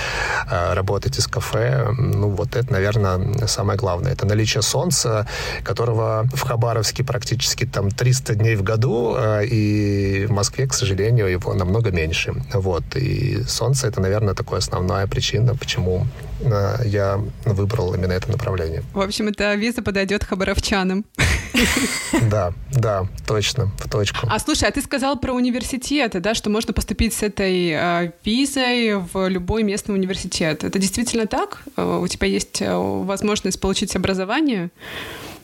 а, 0.51 0.75
работать 0.75 1.19
из 1.19 1.27
кафе. 1.27 1.89
Ну 1.97 2.31
вот 2.31 2.57
это, 2.57 2.73
наверное, 2.73 3.47
самое 3.47 3.79
главное. 3.79 4.13
Это 4.13 4.27
наличие 4.27 4.63
солнца, 4.63 5.27
которого 5.63 6.25
в 6.35 6.43
Хабаровске 6.43 7.05
практически 7.05 7.65
там 7.65 7.91
300 7.91 8.35
дней 8.35 8.57
в 8.57 8.63
году, 8.63 9.15
а, 9.17 9.41
и 9.41 10.27
в 10.27 10.31
Москве, 10.31 10.67
к 10.67 10.75
сожалению, 10.75 11.27
его 11.27 11.55
намного 11.55 11.91
меньше. 11.91 12.35
Вот. 12.53 12.97
И 12.97 13.43
солнце— 13.45 13.87
это, 13.89 14.01
наверное, 14.01 14.35
такая 14.35 14.59
основная 14.59 15.07
причина, 15.07 15.55
почему 15.55 16.07
я 16.85 17.21
выбрал 17.45 17.95
именно 17.95 18.13
это 18.13 18.31
направление. 18.31 18.83
В 18.95 19.01
общем, 19.01 19.29
эта 19.29 19.55
виза 19.55 19.83
подойдет 19.83 20.25
хабаровчанам. 20.29 21.05
Да, 22.31 22.53
да, 22.73 23.07
точно, 23.27 23.71
в 23.79 23.89
точку. 23.89 24.27
А 24.31 24.39
слушай, 24.39 24.69
а 24.69 24.71
ты 24.71 24.81
сказал 24.81 25.19
про 25.19 25.33
университеты, 25.33 26.21
да, 26.21 26.35
что 26.35 26.51
можно 26.51 26.73
поступить 26.73 27.15
с 27.15 27.23
этой 27.23 27.71
э, 27.71 28.13
визой 28.25 28.97
в 28.97 29.29
любой 29.29 29.63
местный 29.63 29.95
университет. 29.95 30.65
Это 30.65 30.79
действительно 30.79 31.27
так? 31.27 31.63
Э, 31.77 31.99
у 32.01 32.07
тебя 32.07 32.29
есть 32.29 32.63
э, 32.63 32.75
возможность 32.75 33.61
получить 33.61 33.97
образование? 33.97 34.71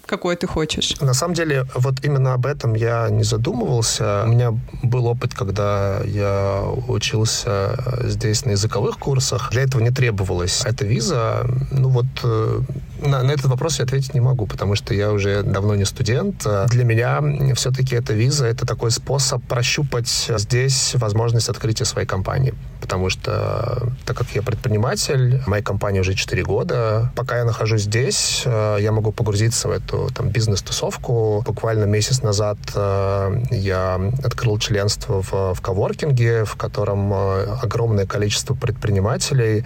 Какой 0.06 0.36
ты 0.36 0.46
хочешь? 0.46 1.00
На 1.00 1.14
самом 1.14 1.34
деле, 1.34 1.66
вот 1.74 2.04
именно 2.04 2.34
об 2.34 2.46
этом 2.46 2.74
я 2.74 3.08
не 3.10 3.24
задумывался. 3.24 4.22
У 4.24 4.28
меня 4.28 4.52
был 4.82 5.06
опыт, 5.06 5.34
когда 5.34 6.00
я 6.04 6.62
учился 6.88 7.76
здесь 8.04 8.44
на 8.44 8.50
языковых 8.50 8.98
курсах. 8.98 9.50
Для 9.50 9.62
этого 9.62 9.82
не 9.82 9.90
требовалась 9.90 10.62
эта 10.64 10.84
виза. 10.84 11.46
Ну 11.70 11.88
вот 11.88 12.06
э, 12.22 12.60
на, 13.00 13.22
на 13.22 13.30
этот 13.30 13.46
вопрос 13.46 13.78
я 13.78 13.84
ответить 13.84 14.14
не 14.14 14.20
могу, 14.20 14.46
потому 14.46 14.74
что 14.74 14.94
я 14.94 15.12
уже 15.12 15.42
давно 15.42 15.74
не 15.74 15.84
студент. 15.84 16.46
Для 16.68 16.84
меня 16.84 17.54
все-таки 17.54 17.96
эта 17.96 18.12
виза— 18.12 18.46
это 18.46 18.66
такой 18.66 18.90
способ 18.90 19.42
прощупать 19.44 20.30
здесь 20.36 20.94
возможность 20.94 21.48
открытия 21.48 21.84
своей 21.84 22.06
компании. 22.06 22.54
Потому 22.80 23.10
что, 23.10 23.92
так 24.04 24.16
как 24.16 24.28
я 24.34 24.42
предприниматель, 24.42 25.42
моей 25.46 25.62
компании 25.62 26.00
уже 26.00 26.14
4 26.14 26.42
года, 26.42 27.12
пока 27.16 27.38
я 27.38 27.44
нахожусь 27.44 27.82
здесь, 27.82 28.42
э, 28.44 28.78
я 28.80 28.92
могу 28.92 29.12
погрузиться 29.12 29.68
в 29.68 29.70
эту 29.70 29.93
там, 30.14 30.28
бизнес-тусовку. 30.28 31.42
Буквально 31.46 31.84
месяц 31.84 32.22
назад 32.22 32.58
э, 32.74 33.42
я 33.50 34.00
открыл 34.22 34.58
членство 34.58 35.22
в, 35.22 35.54
в 35.54 35.60
коворкинге, 35.60 36.44
в 36.44 36.56
котором 36.56 37.12
э, 37.12 37.44
огромное 37.62 38.06
количество 38.06 38.54
предпринимателей. 38.54 39.64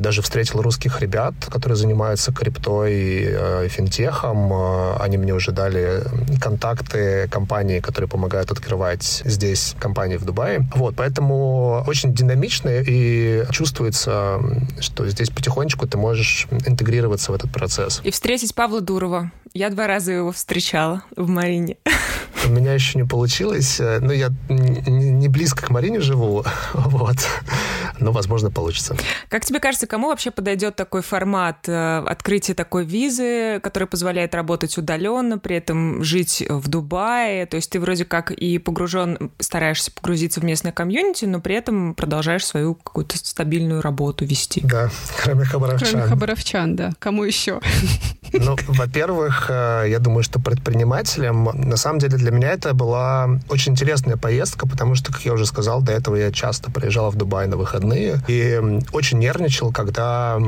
Даже 0.00 0.22
встретил 0.22 0.62
русских 0.62 1.00
ребят, 1.00 1.34
которые 1.50 1.76
занимаются 1.76 2.32
криптой, 2.32 3.24
э, 3.26 3.68
финтехом. 3.68 4.52
Э, 4.52 4.96
они 5.00 5.18
мне 5.18 5.34
уже 5.34 5.52
дали 5.52 6.02
контакты 6.40 7.28
компаний, 7.28 7.80
которые 7.80 8.08
помогают 8.08 8.50
открывать 8.50 9.22
здесь 9.24 9.74
компании 9.78 10.16
в 10.16 10.24
Дубае. 10.24 10.68
Вот, 10.74 10.94
поэтому 10.96 11.84
очень 11.86 12.14
динамично 12.14 12.70
и 12.70 13.44
чувствуется, 13.50 14.40
что 14.80 15.08
здесь 15.08 15.30
потихонечку 15.30 15.86
ты 15.86 15.96
можешь 15.98 16.46
интегрироваться 16.66 17.32
в 17.32 17.34
этот 17.34 17.52
процесс. 17.52 18.00
И 18.04 18.10
встретить 18.10 18.54
Павла 18.54 18.80
Дурова. 18.80 19.30
Я 19.52 19.70
два 19.70 19.88
раза 19.88 20.12
его 20.12 20.30
встречала 20.30 21.02
в 21.16 21.28
Марине. 21.28 21.76
У 22.46 22.50
меня 22.50 22.72
еще 22.72 22.98
не 22.98 23.04
получилось. 23.04 23.80
Э, 23.80 23.98
ну, 24.00 24.12
я 24.12 24.30
не 24.48 25.28
близко 25.28 25.66
к 25.66 25.70
Марине 25.70 26.00
живу, 26.00 26.44
вот. 26.72 27.16
Но, 28.00 28.12
возможно, 28.12 28.50
получится. 28.50 28.96
Как 29.28 29.44
тебе 29.44 29.60
кажется, 29.60 29.86
кому 29.86 30.08
вообще 30.08 30.30
подойдет 30.30 30.76
такой 30.76 31.02
формат 31.02 31.68
э, 31.68 31.98
открытия 32.06 32.54
такой 32.54 32.84
визы, 32.84 33.60
который 33.62 33.86
позволяет 33.86 34.34
работать 34.34 34.76
удаленно, 34.78 35.38
при 35.38 35.56
этом 35.56 36.02
жить 36.02 36.44
в 36.48 36.68
Дубае? 36.68 37.46
То 37.46 37.56
есть 37.56 37.70
ты 37.70 37.80
вроде 37.80 38.04
как 38.04 38.30
и 38.30 38.58
погружен, 38.58 39.30
стараешься 39.38 39.92
погрузиться 39.92 40.40
в 40.40 40.44
местное 40.44 40.72
комьюнити, 40.72 41.26
но 41.26 41.40
при 41.40 41.54
этом 41.54 41.94
продолжаешь 41.94 42.46
свою 42.46 42.74
какую-то 42.74 43.18
стабильную 43.18 43.82
работу 43.82 44.24
вести. 44.24 44.60
Да, 44.64 44.90
кроме 45.22 45.44
хабаровчан. 45.44 45.88
Кроме 45.90 46.06
хабаровчан, 46.06 46.76
да. 46.76 46.92
Кому 46.98 47.24
еще? 47.24 47.60
Ну, 48.32 48.56
во-первых, 48.68 49.46
э, 49.48 49.86
я 49.88 49.98
думаю, 49.98 50.22
что 50.22 50.38
предпринимателям, 50.38 51.50
на 51.52 51.76
самом 51.76 51.98
деле 51.98 52.16
для 52.16 52.30
меня 52.30 52.52
это 52.52 52.74
была 52.74 53.28
очень 53.48 53.72
интересная 53.72 54.16
поездка, 54.16 54.68
потому 54.68 54.94
что, 54.94 55.12
как 55.12 55.22
я 55.22 55.32
уже 55.32 55.46
сказал, 55.46 55.82
до 55.82 55.92
этого 55.92 56.16
я 56.16 56.30
часто 56.30 56.70
приезжал 56.70 57.10
в 57.10 57.16
Дубай 57.16 57.46
на 57.48 57.56
выходные 57.56 57.89
и 57.94 58.80
очень 58.92 59.18
нервничал, 59.18 59.72
когда 59.72 60.38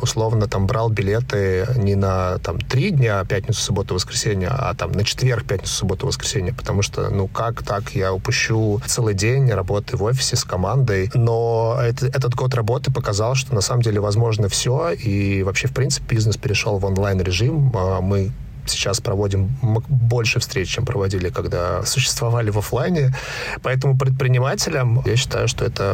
условно 0.00 0.46
там 0.46 0.66
брал 0.66 0.90
билеты 0.90 1.66
не 1.76 1.94
на 1.94 2.38
там 2.38 2.58
три 2.58 2.90
дня, 2.90 3.24
пятницу, 3.24 3.60
субботу, 3.60 3.94
воскресенье, 3.94 4.48
а 4.48 4.74
там 4.74 4.92
на 4.92 5.04
четверг, 5.04 5.44
пятницу, 5.44 5.72
субботу, 5.72 6.06
воскресенье, 6.06 6.52
потому 6.52 6.82
что, 6.82 7.10
ну, 7.10 7.28
как 7.28 7.62
так? 7.62 7.90
Я 7.94 8.12
упущу 8.12 8.80
целый 8.86 9.14
день 9.14 9.50
работы 9.50 9.96
в 9.96 10.02
офисе 10.02 10.36
с 10.36 10.44
командой, 10.44 11.10
но 11.14 11.78
это, 11.80 12.06
этот 12.06 12.34
год 12.34 12.54
работы 12.54 12.92
показал, 12.92 13.34
что 13.34 13.54
на 13.54 13.60
самом 13.60 13.82
деле 13.82 14.00
возможно 14.00 14.48
все, 14.48 14.90
и 14.90 15.42
вообще, 15.42 15.68
в 15.68 15.72
принципе, 15.72 16.16
бизнес 16.16 16.36
перешел 16.36 16.78
в 16.78 16.84
онлайн-режим, 16.84 17.72
а 17.74 18.00
мы 18.00 18.32
сейчас 18.66 19.00
проводим 19.00 19.50
больше 19.88 20.40
встреч, 20.40 20.68
чем 20.68 20.84
проводили, 20.84 21.30
когда 21.30 21.84
существовали 21.84 22.50
в 22.50 22.58
офлайне. 22.58 23.14
Поэтому 23.62 23.96
предпринимателям 23.96 25.02
я 25.04 25.16
считаю, 25.16 25.48
что 25.48 25.64
это 25.64 25.92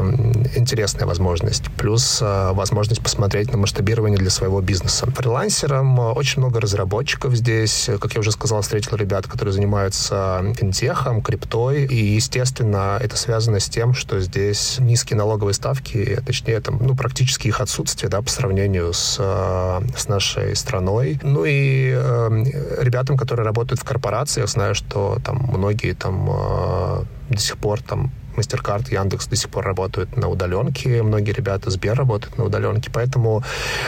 интересная 0.54 1.06
возможность. 1.06 1.64
Плюс 1.76 2.20
э, 2.20 2.52
возможность 2.52 3.02
посмотреть 3.02 3.52
на 3.52 3.58
масштабирование 3.58 4.18
для 4.18 4.30
своего 4.30 4.60
бизнеса. 4.60 5.06
Фрилансерам 5.10 6.00
э, 6.00 6.12
очень 6.12 6.40
много 6.40 6.60
разработчиков 6.60 7.34
здесь. 7.34 7.90
Как 8.00 8.14
я 8.14 8.20
уже 8.20 8.32
сказал, 8.32 8.62
встретил 8.62 8.96
ребят, 8.96 9.26
которые 9.26 9.52
занимаются 9.52 10.44
финтехом, 10.56 11.22
криптой. 11.22 11.84
И, 11.84 12.14
естественно, 12.14 12.98
это 13.00 13.16
связано 13.16 13.60
с 13.60 13.68
тем, 13.68 13.94
что 13.94 14.20
здесь 14.20 14.76
низкие 14.78 15.16
налоговые 15.16 15.54
ставки, 15.54 16.20
точнее, 16.24 16.60
там, 16.60 16.78
ну, 16.80 16.94
практически 16.94 17.48
их 17.48 17.60
отсутствие, 17.60 18.10
да, 18.10 18.22
по 18.22 18.30
сравнению 18.30 18.92
с, 18.92 19.16
с 19.16 20.08
нашей 20.08 20.56
страной. 20.56 21.18
Ну 21.22 21.44
и 21.46 21.94
ребятам, 22.78 23.16
которые 23.16 23.44
работают 23.44 23.80
в 23.80 23.84
корпорациях, 23.84 24.48
знаю, 24.48 24.74
что 24.74 25.18
там 25.24 25.38
многие 25.48 25.94
там 25.94 26.28
э, 26.30 27.04
до 27.30 27.38
сих 27.38 27.56
пор 27.58 27.82
там 27.82 28.10
MasterCard, 28.38 28.92
Яндекс 28.92 29.26
до 29.26 29.36
сих 29.36 29.50
пор 29.50 29.64
работают 29.64 30.16
на 30.16 30.28
удаленке, 30.28 31.02
многие 31.02 31.32
ребята 31.32 31.70
Сбер 31.70 31.96
работают 31.96 32.38
на 32.38 32.44
удаленке, 32.44 32.90
поэтому 32.92 33.42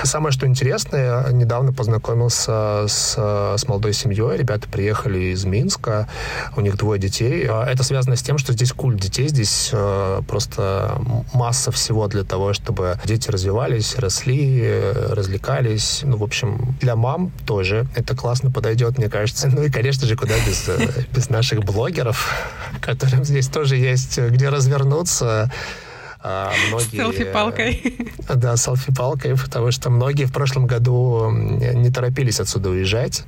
самое, 0.04 0.32
что 0.32 0.46
интересное, 0.46 1.30
недавно 1.32 1.72
познакомился 1.72 2.86
с, 2.88 3.14
с 3.56 3.68
молодой 3.68 3.92
семьей, 3.92 4.36
ребята 4.36 4.68
приехали 4.68 5.32
из 5.32 5.44
Минска, 5.44 6.08
у 6.56 6.60
них 6.60 6.76
двое 6.76 7.00
детей. 7.00 7.46
А 7.48 7.66
это 7.66 7.82
связано 7.82 8.16
с 8.16 8.22
тем, 8.22 8.38
что 8.38 8.52
здесь 8.52 8.72
культ 8.72 9.00
детей, 9.00 9.28
здесь 9.28 9.70
э, 9.72 10.22
просто 10.26 11.00
масса 11.32 11.70
всего 11.70 12.06
для 12.08 12.24
того, 12.24 12.52
чтобы 12.52 12.98
дети 13.04 13.30
развивались, 13.30 13.96
росли, 13.96 14.92
развлекались. 15.10 16.00
Ну, 16.02 16.16
в 16.16 16.22
общем, 16.22 16.76
для 16.80 16.96
мам 16.96 17.30
тоже 17.46 17.86
это 17.94 18.16
классно 18.16 18.50
подойдет, 18.50 18.98
мне 18.98 19.08
кажется. 19.08 19.50
Ну 19.60 19.64
и, 19.64 19.70
конечно 19.70 20.06
же, 20.06 20.16
куда 20.16 20.34
без, 20.46 20.68
э, 20.68 21.04
без 21.12 21.28
наших 21.28 21.64
блогеров, 21.64 22.32
которым 22.80 23.24
здесь 23.24 23.48
тоже 23.48 23.76
есть 23.76 24.18
где 24.40 24.48
развернуться. 24.48 25.50
А, 26.22 26.52
многие... 26.68 26.96
Селфи-палкой. 26.96 27.96
Да, 28.34 28.56
селфи-палкой, 28.56 29.36
потому 29.36 29.70
что 29.70 29.90
многие 29.90 30.24
в 30.24 30.32
прошлом 30.32 30.66
году 30.66 31.30
не 31.30 31.90
торопились 31.90 32.40
отсюда 32.40 32.70
уезжать. 32.70 33.24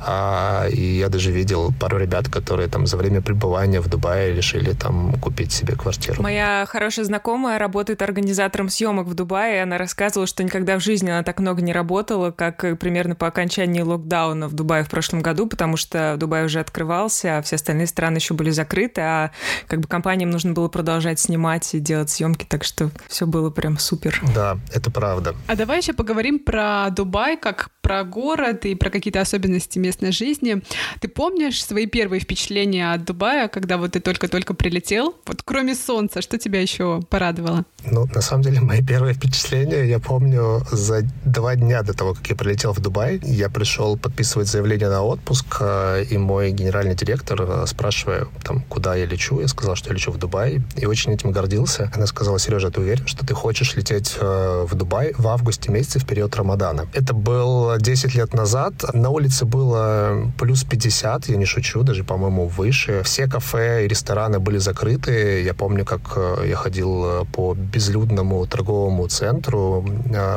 А, 0.00 0.66
и 0.68 0.98
я 0.98 1.08
даже 1.08 1.30
видел 1.30 1.72
пару 1.78 1.98
ребят, 1.98 2.28
которые 2.28 2.68
там 2.68 2.86
за 2.86 2.96
время 2.96 3.20
пребывания 3.20 3.80
в 3.80 3.88
Дубае 3.88 4.34
решили 4.34 4.72
там 4.72 5.14
купить 5.20 5.52
себе 5.52 5.76
квартиру. 5.76 6.22
Моя 6.22 6.64
хорошая 6.68 7.04
знакомая 7.04 7.58
работает 7.58 8.02
организатором 8.02 8.68
съемок 8.68 9.06
в 9.06 9.14
Дубае. 9.14 9.62
Она 9.62 9.78
рассказывала, 9.78 10.26
что 10.26 10.42
никогда 10.42 10.78
в 10.78 10.82
жизни 10.82 11.10
она 11.10 11.22
так 11.22 11.38
много 11.40 11.62
не 11.62 11.72
работала, 11.72 12.30
как 12.30 12.78
примерно 12.78 13.14
по 13.14 13.26
окончании 13.26 13.82
локдауна 13.82 14.48
в 14.48 14.54
Дубае 14.54 14.84
в 14.84 14.88
прошлом 14.88 15.20
году, 15.20 15.46
потому 15.46 15.76
что 15.76 16.16
Дубай 16.18 16.44
уже 16.44 16.60
открывался, 16.60 17.38
а 17.38 17.42
все 17.42 17.56
остальные 17.56 17.86
страны 17.86 18.16
еще 18.16 18.34
были 18.34 18.50
закрыты, 18.50 19.00
а 19.00 19.30
как 19.66 19.80
бы 19.80 19.88
компаниям 19.88 20.30
нужно 20.30 20.52
было 20.52 20.68
продолжать 20.68 21.20
снимать 21.20 21.74
и 21.74 21.80
делать 21.80 22.13
съемки, 22.14 22.44
так 22.48 22.64
что 22.64 22.90
все 23.08 23.26
было 23.26 23.50
прям 23.50 23.78
супер. 23.78 24.20
Да, 24.34 24.58
это 24.72 24.90
правда. 24.90 25.34
А 25.46 25.56
давай 25.56 25.78
еще 25.78 25.92
поговорим 25.92 26.38
про 26.38 26.88
Дубай, 26.90 27.36
как 27.36 27.70
про 27.82 28.02
город 28.02 28.64
и 28.64 28.74
про 28.74 28.90
какие-то 28.90 29.20
особенности 29.20 29.78
местной 29.78 30.10
жизни. 30.10 30.62
Ты 31.00 31.08
помнишь 31.08 31.62
свои 31.62 31.86
первые 31.86 32.20
впечатления 32.20 32.92
от 32.92 33.04
Дубая, 33.04 33.48
когда 33.48 33.76
вот 33.76 33.92
ты 33.92 34.00
только-только 34.00 34.54
прилетел? 34.54 35.14
Вот 35.26 35.42
кроме 35.44 35.74
солнца, 35.74 36.22
что 36.22 36.38
тебя 36.38 36.60
еще 36.60 37.02
порадовало? 37.10 37.64
Ну, 37.84 38.06
на 38.14 38.22
самом 38.22 38.42
деле, 38.42 38.60
мои 38.60 38.82
первые 38.82 39.14
впечатления 39.14 39.84
я 39.84 39.98
помню 39.98 40.62
за 40.72 41.02
два 41.24 41.56
дня 41.56 41.82
до 41.82 41.92
того, 41.92 42.14
как 42.14 42.26
я 42.28 42.36
прилетел 42.36 42.72
в 42.72 42.80
Дубай. 42.80 43.20
Я 43.22 43.50
пришел 43.50 43.98
подписывать 43.98 44.48
заявление 44.48 44.88
на 44.88 45.02
отпуск, 45.02 45.58
э, 45.60 46.04
и 46.10 46.16
мой 46.16 46.52
генеральный 46.52 46.94
директор, 46.94 47.42
э, 47.42 47.66
спрашивая, 47.66 48.26
там, 48.42 48.62
куда 48.62 48.94
я 48.94 49.04
лечу, 49.04 49.40
я 49.40 49.48
сказал, 49.48 49.76
что 49.76 49.90
я 49.90 49.94
лечу 49.94 50.10
в 50.10 50.18
Дубай, 50.18 50.62
и 50.76 50.86
очень 50.86 51.12
этим 51.12 51.32
гордился. 51.32 51.90
Она 52.04 52.08
сказала, 52.10 52.38
Сережа, 52.38 52.70
ты 52.70 52.82
уверен, 52.82 53.06
что 53.06 53.24
ты 53.24 53.32
хочешь 53.32 53.76
лететь 53.76 54.18
э, 54.20 54.66
в 54.68 54.74
Дубай 54.74 55.14
в 55.16 55.26
августе 55.26 55.72
месяце 55.72 55.98
в 56.00 56.06
период 56.06 56.36
Рамадана? 56.36 56.86
Это 56.92 57.14
был 57.14 57.78
10 57.78 58.14
лет 58.14 58.34
назад. 58.34 58.74
На 58.92 59.08
улице 59.08 59.46
было 59.46 60.30
плюс 60.38 60.64
50, 60.64 61.30
я 61.30 61.36
не 61.36 61.46
шучу, 61.46 61.82
даже, 61.82 62.04
по-моему, 62.04 62.46
выше. 62.46 63.02
Все 63.04 63.26
кафе 63.26 63.86
и 63.86 63.88
рестораны 63.88 64.38
были 64.38 64.58
закрыты. 64.58 65.42
Я 65.42 65.54
помню, 65.54 65.86
как 65.86 66.00
э, 66.16 66.44
я 66.46 66.56
ходил 66.56 67.04
э, 67.06 67.24
по 67.32 67.54
безлюдному 67.54 68.46
торговому 68.46 69.08
центру, 69.08 69.82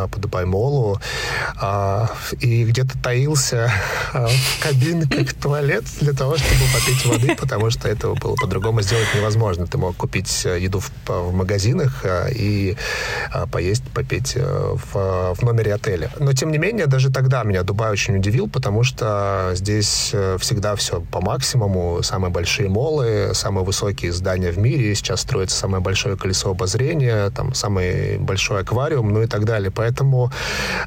по 0.10 0.20
Дубай-молу, 0.22 1.02
а, 1.60 2.10
и 2.40 2.64
где-то 2.64 2.98
таился 3.04 3.70
в 4.14 4.64
кабинках 4.64 5.34
туалет 5.34 5.84
для 6.00 6.14
того, 6.14 6.38
чтобы 6.38 6.62
попить 6.74 7.06
воды, 7.06 7.36
потому 7.36 7.70
что 7.72 7.90
этого 7.90 8.16
было 8.16 8.36
по-другому 8.36 8.82
сделать 8.82 9.08
невозможно. 9.14 9.68
Ты 9.68 9.78
мог 9.78 9.98
купить 9.98 10.46
еду 10.46 10.80
в, 10.80 10.90
в 11.08 11.34
магазинах 11.58 12.06
и 12.36 12.76
поесть, 13.52 13.84
попить 13.94 14.36
в, 14.36 15.34
в 15.34 15.42
номере 15.44 15.74
отеля. 15.74 16.12
Но, 16.20 16.34
тем 16.34 16.52
не 16.52 16.58
менее, 16.58 16.88
даже 16.88 17.12
тогда 17.12 17.38
да, 17.38 17.44
меня 17.44 17.62
Дубай 17.62 17.92
очень 17.92 18.16
удивил, 18.18 18.50
потому 18.50 18.82
что 18.82 19.52
здесь 19.54 20.10
э, 20.12 20.38
всегда 20.40 20.76
все 20.76 21.02
по 21.02 21.22
максимуму. 21.22 22.02
Самые 22.02 22.32
большие 22.32 22.68
молы, 22.68 23.30
самые 23.34 23.64
высокие 23.64 24.12
здания 24.12 24.50
в 24.50 24.58
мире. 24.58 24.96
Сейчас 24.96 25.22
строится 25.22 25.56
самое 25.56 25.84
большое 25.84 26.18
колесо 26.18 26.50
обозрения, 26.50 27.30
там 27.30 27.54
самый 27.54 28.18
большой 28.18 28.62
аквариум, 28.62 29.10
ну 29.14 29.22
и 29.22 29.28
так 29.28 29.46
далее. 29.46 29.70
Поэтому 29.70 30.32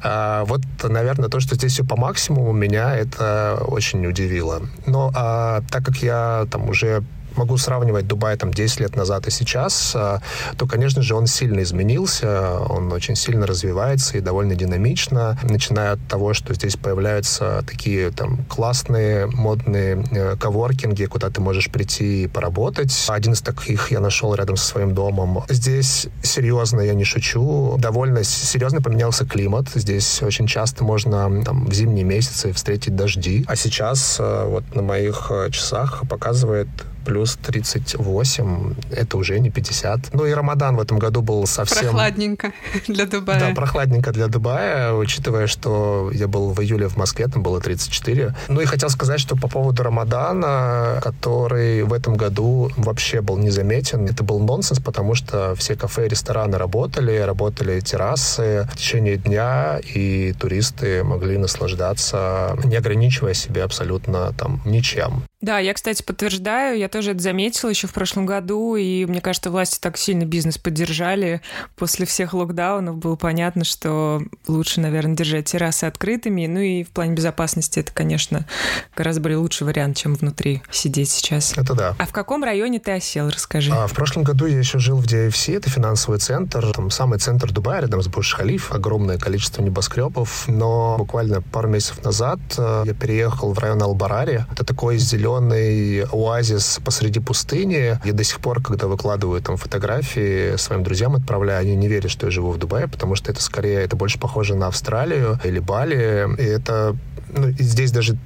э, 0.03 0.43
вот, 0.45 0.63
наверное, 0.83 1.29
то, 1.29 1.39
что 1.39 1.55
здесь 1.55 1.75
все 1.75 1.85
по 1.85 1.97
максимуму, 1.97 2.51
меня 2.51 2.97
это 2.97 3.63
очень 3.65 4.05
удивило. 4.05 4.63
Но 4.87 5.13
а, 5.15 5.63
так 5.71 5.85
как 5.85 5.99
я 5.99 6.49
там 6.51 6.69
уже 6.69 7.05
могу 7.37 7.57
сравнивать 7.57 8.07
Дубай 8.07 8.37
там 8.37 8.53
10 8.53 8.81
лет 8.81 8.97
назад 8.97 9.27
и 9.27 9.31
сейчас, 9.31 9.93
а, 9.95 10.21
то, 10.57 10.67
конечно 10.67 11.03
же, 11.03 11.15
он 11.15 11.27
сильно 11.27 11.63
изменился, 11.63 12.59
он 12.59 12.93
очень 12.93 13.17
сильно 13.17 13.47
развивается 13.47 14.19
и 14.19 14.21
довольно 14.21 14.55
динамично, 14.55 15.39
начиная 15.43 15.93
от 15.93 16.09
того, 16.09 16.35
что 16.35 16.55
здесь 16.55 16.77
появляются 16.77 17.65
такие 17.67 18.11
там 18.11 18.45
классные, 18.49 19.27
модные 19.27 20.05
э, 20.11 20.37
коворкинги, 20.37 21.05
куда 21.07 21.31
ты 21.31 21.41
можешь 21.41 21.71
прийти 21.71 22.25
и 22.25 22.27
поработать. 22.27 23.07
Один 23.09 23.33
из 23.33 23.43
таких 23.43 23.91
я 23.91 24.01
нашел 24.01 24.35
рядом 24.35 24.57
со 24.57 24.67
своим 24.67 24.95
домом. 24.95 25.45
Здесь 25.49 26.09
серьезно, 26.23 26.81
я 26.81 26.95
не 26.95 27.05
шучу, 27.05 27.77
довольно 27.79 28.25
серьезно 28.25 28.83
поменялся 28.83 29.25
климат. 29.27 29.69
Здесь 29.75 30.23
очень 30.23 30.47
часто 30.47 30.85
можно 30.85 31.43
там, 31.45 31.67
в 31.67 31.73
зимние 31.73 32.05
месяцы 32.05 32.53
встретить 32.53 32.97
дожди. 32.97 33.45
А 33.47 33.57
сейчас 33.57 34.17
э, 34.19 34.45
вот 34.47 34.75
на 34.75 34.83
моих 34.83 35.31
э, 35.31 35.51
часах 35.51 36.03
показывает 36.09 36.69
плюс 37.11 37.37
38, 37.43 38.75
это 38.93 39.17
уже 39.17 39.41
не 39.41 39.51
50. 39.51 40.15
Ну 40.15 40.27
и 40.27 40.33
Рамадан 40.33 40.77
в 40.77 40.81
этом 40.81 41.01
году 41.01 41.23
был 41.23 41.45
совсем... 41.49 41.79
Прохладненько 41.81 42.53
для 42.87 43.05
Дубая. 43.07 43.41
Да, 43.41 43.53
прохладненько 43.53 44.13
для 44.13 44.29
Дубая, 44.29 44.93
учитывая, 44.93 45.49
что 45.49 46.13
я 46.15 46.29
был 46.29 46.53
в 46.53 46.61
июле 46.61 46.87
в 46.87 46.97
Москве, 46.97 47.27
там 47.27 47.43
было 47.43 47.61
34. 47.61 48.33
Ну 48.47 48.61
и 48.61 48.65
хотел 48.65 48.91
сказать, 48.91 49.19
что 49.19 49.35
по 49.35 49.49
поводу 49.49 49.83
Рамадана, 49.83 51.01
который 51.03 51.83
в 51.83 51.93
этом 51.93 52.15
году 52.15 52.71
вообще 52.77 53.23
был 53.23 53.39
незаметен, 53.39 54.07
это 54.07 54.23
был 54.23 54.39
нонсенс, 54.39 54.79
потому 54.79 55.17
что 55.17 55.57
все 55.57 55.75
кафе 55.75 56.07
и 56.07 56.09
рестораны 56.09 56.59
работали, 56.59 57.19
работали 57.19 57.81
террасы 57.81 58.69
в 58.73 58.77
течение 58.77 59.17
дня, 59.17 59.81
и 59.97 60.33
туристы 60.39 61.03
могли 61.03 61.39
наслаждаться, 61.39 62.57
не 62.63 62.77
ограничивая 62.77 63.35
себя 63.35 63.65
абсолютно 63.65 64.33
там 64.39 64.63
ничем. 64.65 65.25
Да, 65.41 65.59
я, 65.59 65.73
кстати, 65.73 66.03
подтверждаю, 66.03 66.79
я 66.79 66.89
тоже 66.89 67.13
это 67.13 67.21
заметила 67.21 67.71
еще 67.71 67.87
в 67.87 67.95
прошлом 67.95 68.27
году, 68.27 68.77
и 68.77 69.07
мне 69.07 69.23
кажется, 69.23 69.51
власти 69.51 69.79
так 69.81 69.97
сильно 69.97 70.25
бизнес 70.25 70.59
поддержали. 70.59 71.41
После 71.77 72.05
всех 72.05 72.35
локдаунов 72.35 72.99
было 72.99 73.17
понятно, 73.17 73.65
что 73.65 74.21
лучше, 74.47 74.81
наверное, 74.81 75.17
держать 75.17 75.47
террасы 75.47 75.85
открытыми. 75.85 76.47
Ну 76.47 76.61
и 76.61 76.85
в 76.85 76.91
плане 76.91 77.15
безопасности 77.15 77.81
это, 77.81 77.91
конечно, 77.91 78.47
гораздо 78.95 79.23
более 79.23 79.39
лучший 79.39 79.67
вариант, 79.67 79.97
чем 79.97 80.15
внутри 80.15 80.63
сидеть 80.71 81.11
сейчас. 81.11 81.57
Это 81.57 81.75
да. 81.75 81.95
А 81.99 82.05
в 82.05 82.13
каком 82.13 82.45
районе 82.45 82.79
ты 82.79 82.93
осел, 82.93 83.31
расскажи. 83.31 83.73
А, 83.73 83.87
в 83.87 83.95
прошлом 83.95 84.25
году 84.25 84.45
я 84.45 84.59
еще 84.59 84.79
жил 84.79 84.99
в 84.99 85.07
DFC, 85.07 85.57
это 85.57 85.71
финансовый 85.71 86.19
центр, 86.19 86.71
там 86.75 86.91
самый 86.91 87.19
центр 87.19 87.51
Дубая, 87.51 87.81
рядом 87.81 88.03
с 88.03 88.09
Бурж-Халиф, 88.09 88.73
огромное 88.73 89.17
количество 89.17 89.63
небоскребов, 89.63 90.45
но 90.49 90.97
буквально 90.99 91.41
пару 91.41 91.69
месяцев 91.69 92.05
назад 92.05 92.41
э, 92.59 92.83
я 92.85 92.93
переехал 92.93 93.55
в 93.55 93.59
район 93.59 93.83
Албарари. 93.83 94.45
Это 94.53 94.65
такой 94.65 94.99
зеленый 94.99 95.30
зеленый 95.31 96.05
оазис 96.13 96.81
посреди 96.85 97.21
пустыни. 97.21 97.99
Я 98.05 98.13
до 98.13 98.25
сих 98.25 98.41
пор, 98.41 98.63
когда 98.63 98.87
выкладываю 98.87 99.41
там 99.41 99.57
фотографии, 99.57 100.57
своим 100.57 100.83
друзьям 100.83 101.15
отправляю, 101.15 101.61
они 101.61 101.77
не 101.77 101.89
верят, 101.89 102.11
что 102.11 102.27
я 102.27 102.31
живу 102.31 102.51
в 102.51 102.59
Дубае, 102.59 102.89
потому 102.89 103.15
что 103.15 103.31
это 103.31 103.43
скорее, 103.43 103.81
это 103.81 103.97
больше 103.97 104.19
похоже 104.19 104.55
на 104.55 104.67
Австралию 104.67 105.39
или 105.45 105.59
Бали. 105.59 106.29
И 106.39 106.43
это, 106.43 106.97
ну, 107.29 107.49
и 107.49 107.63
здесь 107.63 107.93
даже 107.93 108.17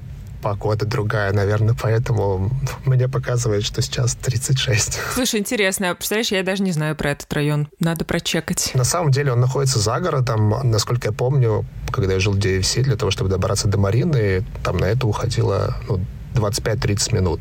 погода 0.43 0.85
другая, 0.85 1.33
наверное, 1.33 1.75
поэтому 1.81 2.51
мне 2.85 3.09
показывает, 3.09 3.65
что 3.65 3.81
сейчас 3.81 4.15
36. 4.15 4.99
Слушай, 5.15 5.41
интересно, 5.41 5.95
представляешь, 5.95 6.33
я 6.33 6.43
даже 6.43 6.63
не 6.63 6.73
знаю 6.73 6.95
про 6.97 7.13
этот 7.13 7.33
район. 7.33 7.69
Надо 7.81 8.05
прочекать. 8.05 8.71
На 8.75 8.85
самом 8.85 9.11
деле 9.11 9.33
он 9.33 9.41
находится 9.41 9.79
за 9.79 9.99
городом. 10.01 10.55
Насколько 10.65 11.09
я 11.09 11.13
помню, 11.13 11.65
когда 11.91 12.13
я 12.13 12.21
жил 12.21 12.35
в 12.35 12.37
DFC, 12.37 12.83
для 12.83 12.97
того, 12.97 13.11
чтобы 13.11 13.31
добраться 13.31 13.69
до 13.69 13.79
Марины, 13.79 14.45
там 14.63 14.77
на 14.77 14.85
это 14.85 15.07
уходило 15.07 15.77
ну, 15.89 16.01
25-30 16.35 17.15
минут. 17.15 17.41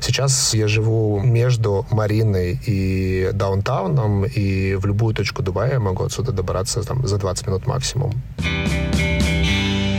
Сейчас 0.00 0.54
я 0.54 0.68
живу 0.68 1.20
между 1.20 1.86
Мариной 1.90 2.60
и 2.66 3.30
даунтауном, 3.32 4.24
и 4.24 4.74
в 4.74 4.86
любую 4.86 5.14
точку 5.14 5.42
Дубая 5.42 5.72
я 5.72 5.80
могу 5.80 6.04
отсюда 6.04 6.32
добраться 6.32 6.82
там, 6.82 7.06
за 7.06 7.18
20 7.18 7.46
минут 7.46 7.66
максимум. 7.66 8.12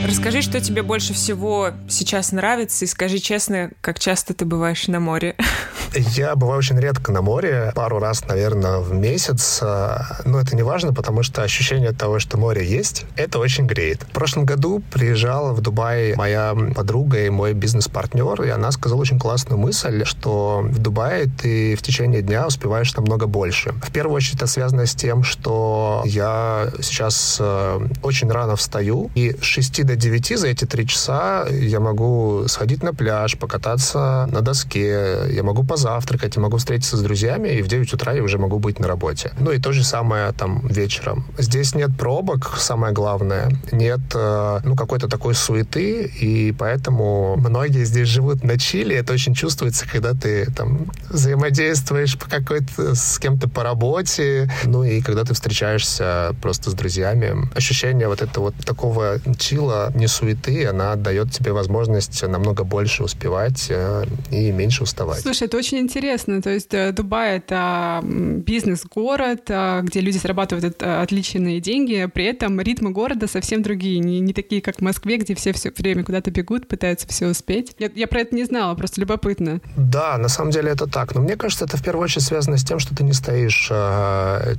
Расскажи, 0.06 0.42
что 0.42 0.60
тебе 0.60 0.82
больше 0.84 1.14
всего 1.14 1.72
сейчас 1.88 2.34
нравится, 2.34 2.84
и 2.84 2.88
скажи 2.88 3.20
честно, 3.20 3.72
как 3.80 4.00
часто 4.00 4.34
ты 4.34 4.44
бываешь 4.44 4.88
на 4.88 5.00
море. 5.00 5.36
Я 5.96 6.36
бываю 6.36 6.58
очень 6.58 6.78
редко 6.80 7.12
на 7.12 7.22
море, 7.22 7.72
пару 7.76 8.00
раз, 8.00 8.26
наверное, 8.28 8.80
в 8.80 8.94
месяц. 8.94 9.60
Но 9.62 10.40
это 10.40 10.56
не 10.56 10.64
важно, 10.64 10.94
потому 10.94 11.24
что 11.24 11.44
ощущение 11.44 11.92
того, 11.92 12.20
что 12.20 12.38
море 12.38 12.66
есть, 12.66 13.06
это 13.16 13.40
очень 13.40 13.66
греет. 13.66 14.02
В 14.04 14.08
прошлом 14.08 14.46
году 14.46 14.82
приезжала 14.92 15.54
в 15.54 15.62
Дубай 15.62 16.16
моя 16.16 16.56
подруга 16.76 17.26
и 17.26 17.30
мой 17.30 17.54
бизнес-партнер, 17.54 18.42
и 18.42 18.50
она 18.50 18.72
сказала 18.72 19.00
очень 19.00 19.20
классную 19.20 19.60
мысль, 19.60 20.04
что 20.04 20.62
в 20.64 20.80
Дубае 20.80 21.30
ты 21.42 21.76
в 21.76 21.82
течение 21.82 22.22
дня 22.22 22.48
успеваешь 22.48 22.94
намного 22.96 23.28
больше. 23.28 23.72
В 23.82 23.92
первую 23.92 24.16
очередь 24.18 24.38
это 24.38 24.48
связано 24.48 24.86
с 24.86 24.96
тем, 24.96 25.24
что 25.24 26.02
я 26.06 26.70
сейчас 26.82 27.38
э, 27.40 27.88
очень 28.02 28.32
рано 28.32 28.56
встаю, 28.56 29.12
и 29.16 29.36
с 29.40 29.44
6 29.44 29.86
до 29.86 29.93
9 29.96 30.40
за 30.40 30.48
эти 30.48 30.66
три 30.66 30.88
часа 30.88 31.46
я 31.50 31.80
могу 31.80 32.46
сходить 32.48 32.84
на 32.84 32.94
пляж, 32.94 33.38
покататься 33.38 34.28
на 34.32 34.42
доске, 34.42 35.22
я 35.30 35.44
могу 35.44 35.64
позавтракать, 35.64 36.36
я 36.36 36.42
могу 36.42 36.58
встретиться 36.58 36.98
с 36.98 37.02
друзьями, 37.02 37.50
и 37.50 37.62
в 37.62 37.68
9 37.68 37.94
утра 37.94 38.14
я 38.14 38.24
уже 38.24 38.38
могу 38.38 38.60
быть 38.60 38.80
на 38.80 38.88
работе. 38.88 39.32
Ну 39.40 39.52
и 39.52 39.60
то 39.60 39.72
же 39.72 39.84
самое 39.84 40.32
там 40.32 40.66
вечером. 40.68 41.26
Здесь 41.38 41.76
нет 41.76 41.92
пробок, 41.98 42.56
самое 42.58 42.94
главное, 42.94 43.52
нет 43.72 44.02
э, 44.14 44.60
ну 44.64 44.76
какой-то 44.76 45.08
такой 45.08 45.36
суеты, 45.36 46.04
и 46.04 46.52
поэтому 46.52 47.36
многие 47.38 47.86
здесь 47.86 48.08
живут 48.08 48.44
на 48.44 48.58
чили, 48.58 48.96
это 48.96 49.14
очень 49.14 49.34
чувствуется, 49.34 49.88
когда 49.90 50.14
ты 50.14 50.52
там 50.52 50.92
взаимодействуешь 51.10 52.18
по 52.18 52.30
какой-то 52.30 52.96
с 52.96 53.20
кем-то 53.20 53.50
по 53.50 53.64
работе, 53.64 54.52
ну 54.66 54.84
и 54.84 55.02
когда 55.02 55.24
ты 55.24 55.34
встречаешься 55.34 56.36
просто 56.42 56.70
с 56.70 56.74
друзьями. 56.74 57.50
Ощущение 57.56 58.08
вот 58.08 58.22
этого 58.22 58.44
вот 58.44 58.56
такого 58.66 59.20
чила, 59.38 59.83
не 59.96 60.08
суеты, 60.08 60.66
она 60.66 60.96
дает 60.96 61.32
тебе 61.32 61.52
возможность 61.52 62.22
намного 62.24 62.64
больше 62.64 63.04
успевать 63.04 63.68
э, 63.70 64.06
и 64.32 64.52
меньше 64.52 64.84
уставать. 64.84 65.22
Слушай, 65.22 65.48
это 65.48 65.58
очень 65.58 65.80
интересно. 65.80 66.42
То 66.42 66.50
есть 66.50 66.74
э, 66.74 66.92
Дубай— 66.92 67.38
это 67.38 68.02
бизнес-город, 68.04 69.44
э, 69.50 69.82
где 69.84 70.00
люди 70.00 70.18
зарабатывают 70.18 70.82
отличные 70.82 71.60
деньги, 71.60 72.10
при 72.14 72.26
этом 72.26 72.60
ритмы 72.62 72.92
города 72.92 73.28
совсем 73.28 73.62
другие, 73.62 74.00
не, 74.00 74.20
не 74.20 74.34
такие, 74.34 74.62
как 74.62 74.78
в 74.78 74.82
Москве, 74.82 75.18
где 75.18 75.36
все 75.36 75.54
все 75.54 75.72
время 75.78 76.04
куда-то 76.04 76.32
бегут, 76.32 76.68
пытаются 76.68 77.08
все 77.08 77.28
успеть. 77.28 77.76
Я, 77.80 77.90
я 77.94 78.08
про 78.08 78.22
это 78.22 78.36
не 78.36 78.44
знала, 78.44 78.76
просто 78.76 79.02
любопытно. 79.02 79.62
Да, 79.76 80.18
на 80.18 80.30
самом 80.30 80.52
деле 80.52 80.72
это 80.72 80.88
так. 80.88 81.16
Но 81.16 81.22
мне 81.22 81.36
кажется, 81.36 81.66
это 81.66 81.78
в 81.78 81.84
первую 81.84 82.04
очередь 82.04 82.24
связано 82.24 82.58
с 82.58 82.64
тем, 82.64 82.80
что 82.80 82.96
ты 82.96 83.04
не 83.04 83.14
стоишь 83.14 83.72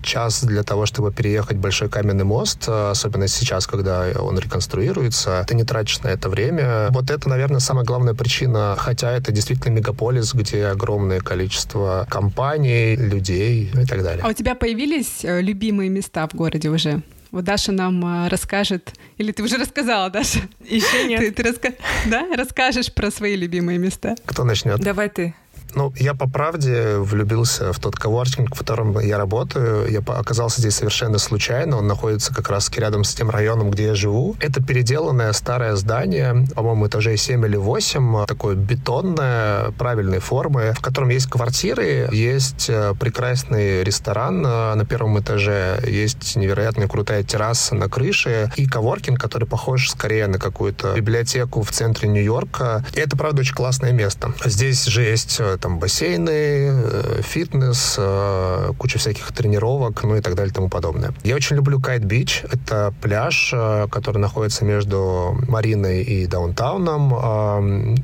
час 0.02 0.44
для 0.44 0.62
того, 0.62 0.86
чтобы 0.86 1.12
переехать 1.12 1.56
большой 1.56 1.88
каменный 1.88 2.24
мост, 2.24 2.68
особенно 2.68 3.28
сейчас, 3.28 3.66
когда 3.66 4.06
он 4.18 4.38
реконструируется. 4.38 5.13
Ты 5.46 5.54
не 5.54 5.64
тратишь 5.64 6.00
на 6.00 6.08
это 6.08 6.28
время. 6.28 6.88
Вот 6.90 7.10
это, 7.10 7.28
наверное, 7.28 7.60
самая 7.60 7.84
главная 7.84 8.14
причина, 8.14 8.74
хотя 8.78 9.12
это 9.12 9.32
действительно 9.32 9.72
мегаполис, 9.74 10.34
где 10.34 10.66
огромное 10.66 11.20
количество 11.20 12.06
компаний, 12.10 12.96
людей 12.96 13.70
и 13.72 13.86
так 13.86 14.02
далее. 14.02 14.22
А 14.24 14.28
у 14.28 14.32
тебя 14.32 14.54
появились 14.54 15.24
э, 15.24 15.40
любимые 15.40 15.90
места 15.90 16.26
в 16.26 16.34
городе 16.34 16.70
уже? 16.70 17.02
Вот 17.30 17.44
Даша 17.44 17.72
нам 17.72 18.26
э, 18.26 18.28
расскажет, 18.28 18.92
или 19.18 19.32
ты 19.32 19.42
уже 19.42 19.56
рассказала, 19.56 20.08
Даша? 20.08 20.40
Еще 20.64 21.08
нет. 21.08 21.20
Ты, 21.20 21.32
ты 21.32 21.42
раска... 21.42 21.72
да? 22.06 22.28
расскажешь 22.36 22.92
про 22.92 23.10
свои 23.10 23.34
любимые 23.36 23.78
места? 23.78 24.14
Кто 24.24 24.44
начнет? 24.44 24.78
Давай 24.78 25.08
ты. 25.08 25.34
Ну, 25.74 25.92
я 25.96 26.14
по 26.14 26.28
правде 26.28 26.96
влюбился 26.98 27.72
в 27.72 27.78
тот 27.78 27.96
коворкинг, 27.96 28.54
в 28.54 28.58
котором 28.58 28.98
я 29.00 29.18
работаю. 29.18 29.90
Я 29.90 30.00
оказался 30.00 30.60
здесь 30.60 30.76
совершенно 30.76 31.18
случайно. 31.18 31.78
Он 31.78 31.86
находится 31.86 32.34
как 32.34 32.48
раз 32.48 32.70
рядом 32.76 33.04
с 33.04 33.14
тем 33.14 33.30
районом, 33.30 33.70
где 33.70 33.86
я 33.86 33.94
живу. 33.94 34.36
Это 34.40 34.62
переделанное 34.62 35.32
старое 35.32 35.76
здание, 35.76 36.46
по-моему, 36.54 36.86
этажей 36.86 37.16
7 37.16 37.44
или 37.44 37.56
8, 37.56 38.26
такое 38.26 38.54
бетонное, 38.54 39.70
правильной 39.72 40.18
формы, 40.18 40.72
в 40.76 40.80
котором 40.80 41.08
есть 41.08 41.28
квартиры, 41.28 42.08
есть 42.12 42.66
э, 42.68 42.94
прекрасный 42.98 43.82
ресторан 43.84 44.44
э, 44.46 44.74
на 44.74 44.84
первом 44.84 45.18
этаже, 45.18 45.80
есть 45.86 46.36
невероятно 46.36 46.88
крутая 46.88 47.22
терраса 47.22 47.74
на 47.74 47.88
крыше 47.88 48.50
и 48.56 48.66
коворкинг, 48.66 49.20
который 49.20 49.48
похож 49.48 49.90
скорее 49.90 50.26
на 50.26 50.38
какую-то 50.38 50.94
библиотеку 50.94 51.62
в 51.62 51.70
центре 51.70 52.08
Нью-Йорка. 52.08 52.84
И 52.94 53.00
это, 53.00 53.16
правда, 53.16 53.40
очень 53.40 53.54
классное 53.54 53.92
место. 53.92 54.32
Здесь 54.44 54.84
же 54.84 55.02
есть 55.02 55.36
э, 55.40 55.58
там 55.64 55.78
бассейны, 55.78 56.30
э, 56.30 57.22
фитнес, 57.22 57.96
э, 57.98 58.72
куча 58.76 58.98
всяких 58.98 59.32
тренировок, 59.32 60.04
ну 60.04 60.16
и 60.16 60.20
так 60.20 60.34
далее 60.34 60.50
и 60.50 60.54
тому 60.54 60.68
подобное. 60.68 61.14
Я 61.24 61.36
очень 61.36 61.56
люблю 61.56 61.80
Кайт-Бич. 61.80 62.44
Это 62.52 62.92
пляж, 63.00 63.50
э, 63.54 63.88
который 63.90 64.18
находится 64.18 64.66
между 64.66 65.34
Мариной 65.48 66.02
и 66.02 66.26
Даунтауном. 66.26 67.08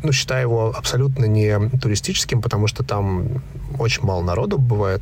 Ну, 0.02 0.12
считаю 0.12 0.42
его 0.42 0.74
абсолютно 0.74 1.26
не 1.26 1.68
туристическим, 1.82 2.40
потому 2.40 2.66
что 2.66 2.82
там 2.82 3.42
очень 3.78 4.04
мало 4.04 4.22
народу 4.22 4.58
бывает. 4.58 5.00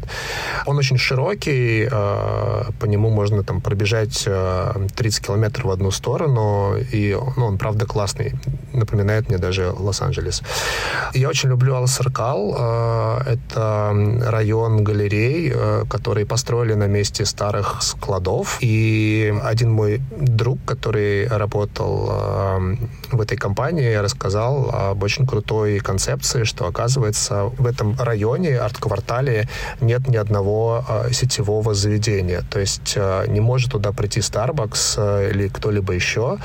Он 0.66 0.76
очень 0.76 0.98
широкий, 0.98 1.88
по 1.88 2.86
нему 2.86 3.10
можно 3.10 3.42
там 3.42 3.60
пробежать 3.60 4.24
30 4.96 5.26
километров 5.26 5.66
в 5.66 5.70
одну 5.70 5.90
сторону, 5.90 6.76
и 6.76 7.16
ну, 7.36 7.46
он, 7.46 7.58
правда, 7.58 7.86
классный. 7.86 8.34
Напоминает 8.72 9.28
мне 9.28 9.38
даже 9.38 9.70
Лос-Анджелес. 9.70 10.42
Я 11.14 11.28
очень 11.28 11.48
люблю 11.48 11.74
Алсаркал, 11.74 12.48
Э, 12.58 13.20
это 13.26 13.92
район 14.30 14.84
галерей, 14.84 15.52
которые 15.88 16.26
построили 16.26 16.74
на 16.74 16.86
месте 16.86 17.24
старых 17.24 17.82
складов. 17.82 18.58
И 18.60 19.34
один 19.42 19.72
мой 19.72 20.00
друг, 20.10 20.58
который 20.64 21.26
работал 21.28 22.10
в 23.12 23.20
этой 23.20 23.36
компании, 23.36 23.94
рассказал 23.94 24.70
об 24.72 25.02
очень 25.02 25.26
крутой 25.26 25.78
концепции, 25.78 26.44
что, 26.44 26.66
оказывается, 26.66 27.44
в 27.44 27.66
этом 27.66 27.96
районе, 27.98 28.57
арт-квартале, 28.58 29.48
нет 29.80 30.08
ни 30.08 30.16
одного 30.16 30.84
сетевого 31.12 31.74
заведения. 31.74 32.42
То 32.50 32.60
есть 32.60 32.96
не 33.28 33.40
может 33.40 33.72
туда 33.72 33.92
прийти 33.92 34.20
Starbucks 34.20 35.30
или 35.30 35.48
кто-либо 35.48 35.92
еще. 35.92 36.38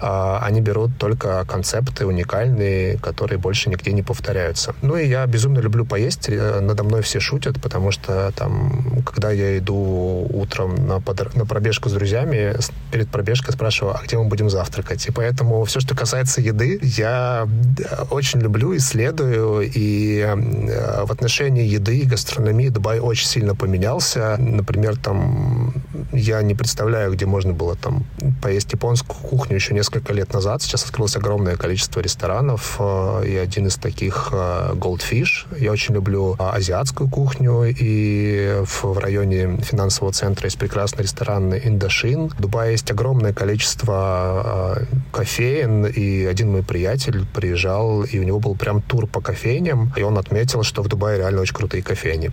Они 0.00 0.60
берут 0.60 0.96
только 0.98 1.44
концепты 1.46 2.06
уникальные, 2.06 2.98
которые 2.98 3.38
больше 3.38 3.70
нигде 3.70 3.92
не 3.92 4.02
повторяются. 4.02 4.74
Ну 4.82 4.96
и 4.96 5.06
я 5.06 5.26
безумно 5.26 5.60
люблю 5.60 5.84
поесть. 5.84 6.28
Э, 6.28 6.60
надо 6.60 6.82
мной 6.84 7.02
все 7.02 7.20
шутят, 7.20 7.60
потому 7.60 7.90
что 7.90 8.32
там, 8.36 9.02
когда 9.04 9.30
я 9.30 9.58
иду 9.58 10.26
утром 10.30 10.74
на, 10.86 11.00
под... 11.00 11.34
на 11.36 11.46
пробежку 11.46 11.88
с 11.88 11.92
друзьями, 11.92 12.56
перед 12.90 13.08
пробежкой 13.08 13.52
спрашиваю, 13.52 13.96
а 13.96 14.02
где 14.02 14.18
мы 14.18 14.24
будем 14.24 14.50
завтракать? 14.50 15.06
И 15.06 15.12
поэтому 15.12 15.64
все, 15.64 15.80
что 15.80 15.94
касается 15.94 16.40
еды, 16.40 16.80
я 16.82 17.46
э, 17.78 18.04
очень 18.10 18.40
люблю, 18.40 18.76
исследую. 18.76 19.70
И 19.74 20.18
э, 20.20 21.04
в 21.04 21.12
отношении 21.12 21.53
еды 21.62 21.98
и 21.98 22.04
гастрономии 22.04 22.68
Дубай 22.68 23.00
очень 23.00 23.26
сильно 23.26 23.54
поменялся. 23.54 24.36
Например, 24.38 24.96
там 24.96 25.83
я 26.12 26.40
не 26.42 26.54
представляю, 26.54 27.12
где 27.12 27.26
можно 27.26 27.52
было 27.52 27.74
там 27.76 28.04
поесть 28.42 28.72
японскую 28.72 29.18
кухню 29.18 29.56
еще 29.56 29.74
несколько 29.74 30.12
лет 30.12 30.32
назад. 30.32 30.62
Сейчас 30.62 30.84
открылось 30.84 31.16
огромное 31.16 31.56
количество 31.56 32.00
ресторанов, 32.00 32.80
и 33.24 33.36
один 33.36 33.66
из 33.66 33.76
таких 33.76 34.30
Goldfish, 34.32 35.24
Париж. 35.24 35.46
Я 35.58 35.72
очень 35.72 35.94
люблю 35.94 36.36
а, 36.38 36.52
азиатскую 36.52 37.08
кухню, 37.08 37.64
и 37.64 38.62
в, 38.64 38.98
районе 38.98 39.56
финансового 39.62 40.12
центра 40.12 40.46
есть 40.46 40.58
прекрасный 40.58 41.02
ресторан 41.02 41.54
Индошин. 41.54 42.28
В 42.28 42.40
Дубае 42.40 42.72
есть 42.72 42.90
огромное 42.90 43.32
количество 43.32 44.78
кофеин, 45.12 45.86
и 45.86 46.24
один 46.24 46.52
мой 46.52 46.62
приятель 46.62 47.24
приезжал, 47.34 48.02
и 48.02 48.18
у 48.18 48.22
него 48.22 48.38
был 48.38 48.54
прям 48.54 48.82
тур 48.82 49.06
по 49.06 49.20
кофейням, 49.20 49.92
и 49.96 50.02
он 50.02 50.18
отметил, 50.18 50.62
что 50.62 50.82
в 50.82 50.88
Дубае 50.88 51.18
реально 51.18 51.40
очень 51.40 51.54
крутые 51.54 51.82
кофейни. 51.82 52.30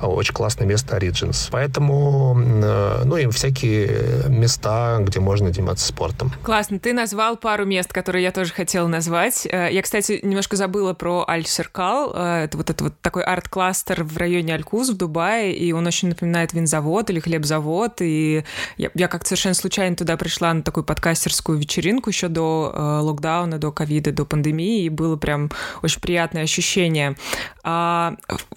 Очень 0.00 0.34
классное 0.34 0.66
место 0.66 0.96
Origins. 0.96 1.48
Поэтому, 1.50 2.36
э, 2.36 2.95
ну 3.04 3.16
и 3.16 3.28
всякие 3.28 4.28
места, 4.28 4.98
где 5.00 5.20
можно 5.20 5.52
заниматься 5.52 5.86
спортом. 5.86 6.32
Классно. 6.42 6.78
Ты 6.78 6.92
назвал 6.92 7.36
пару 7.36 7.64
мест, 7.64 7.92
которые 7.92 8.22
я 8.22 8.32
тоже 8.32 8.52
хотела 8.52 8.86
назвать. 8.88 9.46
Э, 9.50 9.68
я, 9.70 9.82
кстати, 9.82 10.20
немножко 10.22 10.56
забыла 10.56 10.94
про 10.94 11.24
Аль-Серкал. 11.28 12.12
Э, 12.14 12.44
это 12.44 12.56
вот, 12.56 12.70
это 12.70 12.84
вот 12.84 12.94
такой 13.00 13.22
арт-кластер 13.24 14.04
в 14.04 14.16
районе 14.16 14.54
Алькуз 14.54 14.90
в 14.90 14.96
Дубае, 14.96 15.56
и 15.56 15.72
он 15.72 15.86
очень 15.86 16.08
напоминает 16.08 16.52
винзавод 16.52 17.10
или 17.10 17.20
хлебзавод, 17.20 18.00
и 18.00 18.44
я, 18.76 18.90
я 18.94 19.08
как-то 19.08 19.28
совершенно 19.28 19.54
случайно 19.54 19.96
туда 19.96 20.16
пришла 20.16 20.52
на 20.52 20.62
такую 20.62 20.84
подкастерскую 20.84 21.58
вечеринку 21.58 22.10
еще 22.10 22.28
до 22.28 22.72
э, 22.74 22.80
локдауна, 23.00 23.58
до 23.58 23.72
ковида, 23.72 24.12
до 24.12 24.24
пандемии, 24.24 24.84
и 24.84 24.88
было 24.88 25.16
прям 25.16 25.50
очень 25.82 26.00
приятное 26.00 26.42
ощущение. 26.42 27.16
А, 27.62 28.14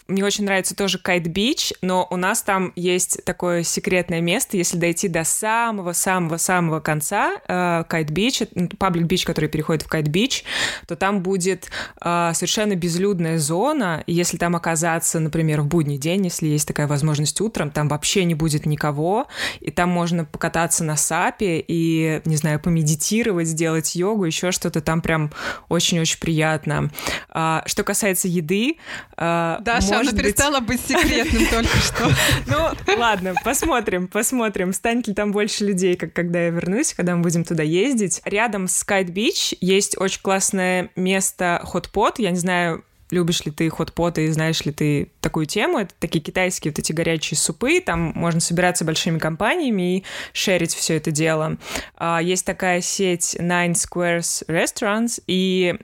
мне 0.08 0.23
очень 0.23 0.45
нравится 0.45 0.75
тоже 0.75 0.99
Kite 1.00 1.29
Beach, 1.29 1.74
но 1.82 2.08
у 2.10 2.15
нас 2.15 2.43
там 2.43 2.71
есть 2.75 3.23
такое 3.25 3.63
секретное 3.63 4.21
место, 4.21 4.29
если 4.30 4.78
дойти 4.78 5.08
до 5.08 5.24
самого-самого-самого 5.24 6.80
конца 6.80 7.34
э, 7.48 7.84
Kite 7.88 8.10
Beach, 8.10 8.43
public 8.78 9.02
beach, 9.02 9.26
который 9.26 9.50
переходит 9.50 9.84
в 9.84 9.88
Kite 9.88 10.10
Beach, 10.10 10.43
то 10.88 10.96
там 10.96 11.22
будет 11.22 11.70
э, 12.02 12.32
совершенно 12.34 12.76
безлюдная 12.76 13.38
зона, 13.38 14.04
и 14.06 14.13
если 14.13 14.38
там 14.38 14.56
оказаться, 14.56 15.20
например, 15.20 15.62
в 15.62 15.68
будний 15.68 15.98
день, 15.98 16.26
если 16.26 16.48
есть 16.48 16.68
такая 16.68 16.88
возможность 16.88 17.39
утром, 17.42 17.72
там 17.72 17.88
вообще 17.88 18.26
не 18.26 18.36
будет 18.36 18.65
никого, 18.65 19.28
и 19.60 19.72
там 19.72 19.89
можно 19.89 20.26
покататься 20.26 20.84
на 20.84 20.96
сапе 20.96 21.63
и, 21.65 22.22
не 22.26 22.36
знаю, 22.36 22.60
помедитировать, 22.60 23.48
сделать 23.48 23.96
йогу, 23.96 24.26
еще 24.26 24.52
что-то 24.52 24.82
там 24.82 25.02
прям 25.02 25.32
очень-очень 25.70 26.20
приятно. 26.20 26.89
А, 27.30 27.63
что 27.65 27.84
касается 27.84 28.28
еды... 28.28 28.78
Даша, 29.18 30.00
она 30.00 30.12
перестала 30.12 30.60
быть 30.60 30.82
секретным 30.82 31.46
только 31.48 31.78
что. 31.78 32.10
Ну, 32.48 32.70
ладно, 32.98 33.34
посмотрим, 33.44 34.08
посмотрим, 34.10 34.74
станет 34.74 35.08
ли 35.08 35.13
там 35.13 35.32
больше 35.32 35.65
людей, 35.65 35.95
как 35.95 36.13
когда 36.13 36.43
я 36.45 36.50
вернусь, 36.50 36.93
когда 36.93 37.15
мы 37.15 37.22
будем 37.22 37.43
туда 37.43 37.63
ездить. 37.63 38.22
Рядом 38.26 38.67
с 38.67 38.86
Kite 38.86 39.13
Beach 39.13 39.58
есть 39.62 39.98
очень 39.98 40.22
классное 40.22 40.89
место 40.95 41.63
Hot 41.74 41.89
Я 42.17 42.32
не 42.32 42.38
знаю, 42.38 42.84
любишь 43.12 43.45
ли 43.45 43.52
ты 43.52 43.69
хот-поты 43.69 44.26
и 44.26 44.32
знаешь 44.32 44.63
ли 44.65 44.72
ты 44.72 45.12
такую 45.22 45.45
тему. 45.45 45.80
Это 45.80 45.93
такие 46.00 46.22
китайские 46.22 46.72
вот 46.72 46.80
эти 46.80 46.91
горячие 46.91 47.38
супы, 47.38 47.82
там 47.82 48.13
можно 48.15 48.39
собираться 48.39 48.86
большими 48.86 49.17
компаниями 49.17 49.98
и 49.98 50.04
шерить 50.34 50.74
все 50.74 50.98
это 50.98 51.12
дело. 51.12 51.58
А, 51.95 52.22
есть 52.22 52.45
такая 52.45 52.82
сеть 52.82 53.36
Nine 53.39 53.74
Squares 53.74 54.45
Restaurants, 54.48 55.22
и 55.28 55.76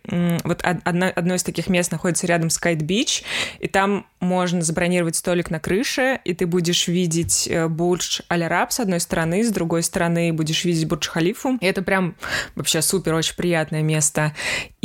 вот 0.43 0.61
одно, 0.61 1.11
одно 1.15 1.35
из 1.35 1.43
таких 1.43 1.67
мест 1.67 1.91
находится 1.91 2.27
рядом 2.27 2.49
с 2.49 2.61
Kite 2.61 2.81
Beach, 2.81 3.23
и 3.59 3.67
там 3.67 4.05
можно 4.19 4.61
забронировать 4.61 5.15
столик 5.15 5.49
на 5.49 5.59
крыше, 5.59 6.19
и 6.25 6.33
ты 6.33 6.45
будешь 6.47 6.87
видеть 6.87 7.47
э, 7.47 7.67
Бурдж 7.67 8.21
Аль-Араб 8.31 8.71
с 8.71 8.79
одной 8.79 8.99
стороны, 8.99 9.43
с 9.43 9.51
другой 9.51 9.83
стороны 9.83 10.33
будешь 10.33 10.65
видеть 10.65 10.87
Бурдж 10.87 11.07
Халифу. 11.09 11.57
И 11.61 11.65
это 11.65 11.81
прям 11.81 12.15
вообще 12.55 12.81
супер, 12.81 13.13
очень 13.13 13.35
приятное 13.35 13.83
место. 13.83 14.33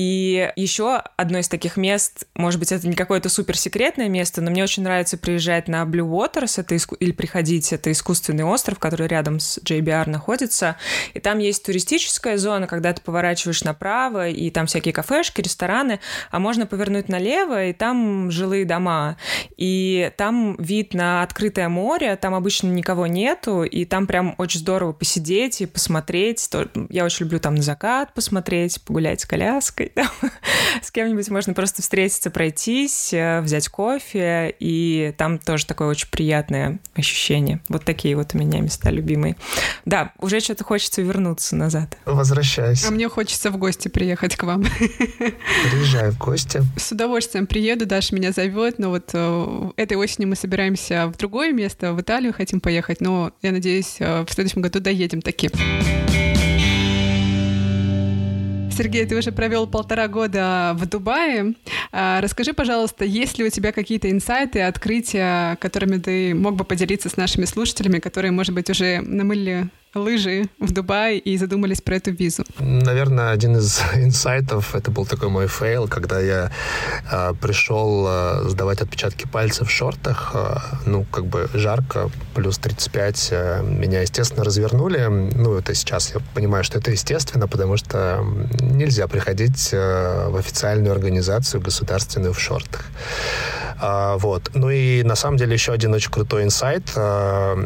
И 0.01 0.51
еще 0.57 1.03
одно 1.19 1.41
из 1.41 1.49
таких 1.49 1.77
мест, 1.77 2.27
может 2.35 2.59
быть, 2.59 2.73
это 2.73 2.89
не 2.89 2.97
какое-то 2.97 3.29
супер 3.29 3.55
секретное 3.55 4.09
место, 4.09 4.41
но 4.41 4.51
мне 4.51 4.63
очень 4.63 4.83
нравится 4.83 5.19
приезжать 5.19 5.69
на 5.69 5.83
Blue 5.83 6.09
Waters, 6.09 6.59
это 6.59 6.75
иску... 6.75 6.95
или 6.95 7.13
приходить, 7.13 7.71
это 7.71 7.93
искусственный 7.93 8.45
остров, 8.45 8.79
который 8.79 9.09
рядом 9.09 9.41
с 9.41 9.59
JBR 9.59 10.09
находится, 10.09 10.77
и 11.13 11.21
там 11.21 11.39
есть 11.39 11.67
туристическая 11.67 12.39
зона, 12.39 12.67
когда 12.67 12.95
ты 12.95 13.03
поворачиваешь 13.03 13.63
направо, 13.63 14.31
и 14.31 14.49
там 14.49 14.65
всякие 14.65 14.95
кафешки, 14.95 15.43
рестораны, 15.43 16.01
а 16.31 16.39
можно 16.39 16.65
повернуть 16.65 17.11
налево, 17.11 17.67
и 17.67 17.75
там 17.75 18.31
жилые 18.31 18.65
дома 18.65 19.19
и 19.59 20.11
там 20.17 20.57
вид 20.57 20.95
на 20.95 21.23
открытое 21.23 21.69
море, 21.69 22.17
там 22.17 22.35
обычно 22.35 22.69
никого 22.69 23.07
нету, 23.07 23.65
и 23.65 23.85
там 23.85 24.07
прям 24.07 24.35
очень 24.39 24.61
здорово 24.61 24.93
посидеть 24.93 25.61
и 25.61 25.67
посмотреть. 25.67 26.49
Я 26.89 27.05
очень 27.05 27.27
люблю 27.27 27.39
там 27.39 27.57
на 27.57 27.63
закат 27.63 28.15
посмотреть, 28.15 28.81
погулять 28.81 29.21
с 29.21 29.27
коляской. 29.27 29.90
Там. 29.95 30.09
С 30.83 30.91
кем-нибудь 30.91 31.29
можно 31.29 31.53
просто 31.55 31.83
встретиться, 31.83 32.31
пройтись, 32.31 33.13
э, 33.13 33.41
взять 33.41 33.69
кофе, 33.69 34.55
и 34.59 35.15
там 35.17 35.39
тоже 35.39 35.67
такое 35.67 35.89
очень 35.89 36.09
приятное 36.09 36.79
ощущение. 36.95 37.61
Вот 37.69 37.85
такие 37.85 38.17
вот 38.17 38.35
у 38.35 38.39
меня 38.39 38.61
места 38.61 38.91
любимые. 38.91 39.37
Да, 39.85 40.13
уже 40.19 40.41
что-то 40.41 40.65
хочется 40.65 41.03
вернуться 41.03 41.57
назад. 41.57 41.97
Возвращайся. 42.05 42.89
А 42.89 42.91
мне 42.91 43.09
хочется 43.09 43.51
в 43.51 43.59
гости 43.59 43.89
приехать 43.89 44.37
к 44.37 44.45
вам. 44.45 44.65
Приезжай 45.71 46.11
в 46.11 46.19
гости. 46.19 46.63
С 46.77 46.93
удовольствием 46.93 47.47
приеду, 47.47 47.87
Даша 47.87 48.15
меня 48.15 48.33
зовет, 48.33 48.79
но 48.79 48.91
вот 48.91 49.11
Э, 49.21 49.71
этой 49.77 49.97
осенью 49.97 50.29
мы 50.29 50.37
собираемся 50.37 51.09
в 51.09 51.17
другое 51.17 51.53
место, 51.53 51.93
в 51.93 52.01
Италию 52.01 52.33
хотим 52.33 52.61
поехать, 52.61 53.01
но 53.01 53.33
я 53.43 53.53
надеюсь, 53.53 53.97
э, 53.99 54.25
в 54.27 54.33
следующем 54.33 54.63
году 54.63 54.81
доедем 54.81 55.21
таки. 55.21 55.51
Сергей, 58.81 59.05
ты 59.05 59.15
уже 59.15 59.31
провел 59.31 59.67
полтора 59.67 60.09
года 60.09 60.73
в 60.75 60.87
Дубае. 60.87 61.53
А, 61.93 62.23
расскажи, 62.23 62.55
пожалуйста, 62.55 63.05
есть 63.05 63.39
ли 63.39 63.45
у 63.45 63.51
тебя 63.51 63.73
какие-то 63.73 64.11
инсайты, 64.11 64.63
открытия, 64.63 65.57
которыми 65.57 65.99
ты 65.99 66.35
мог 66.35 66.57
бы 66.57 66.65
поделиться 66.65 67.11
с 67.11 67.19
нашими 67.19 67.45
слушателями, 67.45 67.99
которые, 67.99 68.33
может 68.33 68.55
быть, 68.55 68.71
уже 68.71 69.03
намыли 69.03 69.69
лыжи 69.95 70.49
в 70.59 70.73
Дубае 70.73 71.19
и 71.19 71.37
задумались 71.37 71.81
про 71.81 71.97
эту 71.97 72.13
визу? 72.13 72.45
Наверное, 72.59 73.31
один 73.31 73.57
из 73.57 73.81
инсайтов, 73.95 74.75
это 74.75 74.91
был 74.91 75.07
такой 75.07 75.29
мой 75.29 75.49
фейл, 75.49 75.89
когда 75.89 76.21
я 76.21 76.51
э, 77.11 77.35
пришел 77.41 78.07
э, 78.09 78.49
сдавать 78.49 78.81
отпечатки 78.81 79.27
пальцев 79.27 79.69
в 79.69 79.71
шортах, 79.71 80.31
э, 80.35 80.57
ну, 80.87 81.05
как 81.05 81.27
бы 81.27 81.49
жарко, 81.55 82.11
плюс 82.35 82.59
35, 82.59 83.29
э, 83.33 83.63
меня, 83.63 84.03
естественно, 84.03 84.45
развернули. 84.45 85.07
Ну, 85.09 85.55
это 85.55 85.75
сейчас 85.75 86.15
я 86.15 86.21
понимаю, 86.35 86.65
что 86.65 86.79
это 86.79 86.91
естественно, 86.91 87.49
потому 87.49 87.77
что 87.77 88.25
нельзя 88.61 89.09
приходить 89.09 89.71
э, 89.73 90.29
в 90.29 90.37
официальную 90.37 90.93
организацию 90.93 91.61
государственную 91.61 92.33
в 92.33 92.41
шортах. 92.41 92.85
А, 93.81 94.19
вот. 94.19 94.51
Ну 94.55 94.71
и 94.71 95.03
на 95.03 95.15
самом 95.15 95.39
деле 95.39 95.55
еще 95.55 95.73
один 95.73 95.95
очень 95.95 96.11
крутой 96.11 96.45
инсайт. 96.45 96.83
А, 96.97 97.57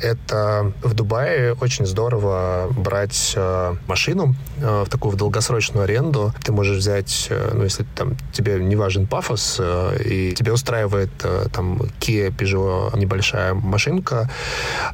это 0.00 0.72
в 0.82 0.94
Дубае 0.94 1.49
очень 1.54 1.86
здорово 1.86 2.68
брать 2.76 3.34
а, 3.36 3.76
машину 3.86 4.34
в 4.58 4.86
такую 4.88 5.12
в 5.12 5.16
долгосрочную 5.16 5.84
аренду. 5.84 6.32
Ты 6.42 6.52
можешь 6.52 6.78
взять, 6.78 7.30
ну 7.52 7.64
если 7.64 7.84
там 7.96 8.16
тебе 8.32 8.58
не 8.62 8.76
важен 8.76 9.06
пафос 9.06 9.60
и 10.04 10.34
тебе 10.36 10.52
устраивает 10.52 11.10
там 11.52 11.80
Kia 12.00 12.30
Peugeot 12.30 12.98
небольшая 12.98 13.54
машинка, 13.54 14.30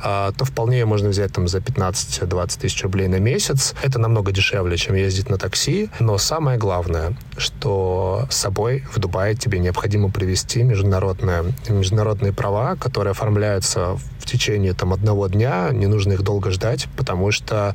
то 0.02 0.44
вполне 0.44 0.84
можно 0.84 1.08
взять 1.08 1.32
там 1.32 1.48
за 1.48 1.58
15-20 1.58 2.60
тысяч 2.60 2.82
рублей 2.82 3.08
на 3.08 3.18
месяц. 3.18 3.74
Это 3.82 3.98
намного 3.98 4.32
дешевле, 4.32 4.76
чем 4.76 4.94
ездить 4.94 5.28
на 5.30 5.38
такси. 5.38 5.90
Но 6.00 6.18
самое 6.18 6.58
главное, 6.58 7.16
что 7.36 8.26
с 8.30 8.36
собой 8.36 8.84
в 8.92 8.98
Дубае 8.98 9.34
тебе 9.34 9.58
необходимо 9.58 10.10
привезти 10.10 10.36
ввести 10.36 10.62
международные, 10.62 11.44
международные 11.68 12.32
права, 12.32 12.76
которые 12.76 13.12
оформляются 13.12 13.96
в 14.18 14.24
течение 14.24 14.74
там, 14.74 14.92
одного 14.92 15.28
дня, 15.28 15.70
не 15.72 15.86
нужно 15.86 16.12
их 16.12 16.22
долго 16.22 16.45
ждать, 16.50 16.88
потому 16.96 17.32
что 17.32 17.74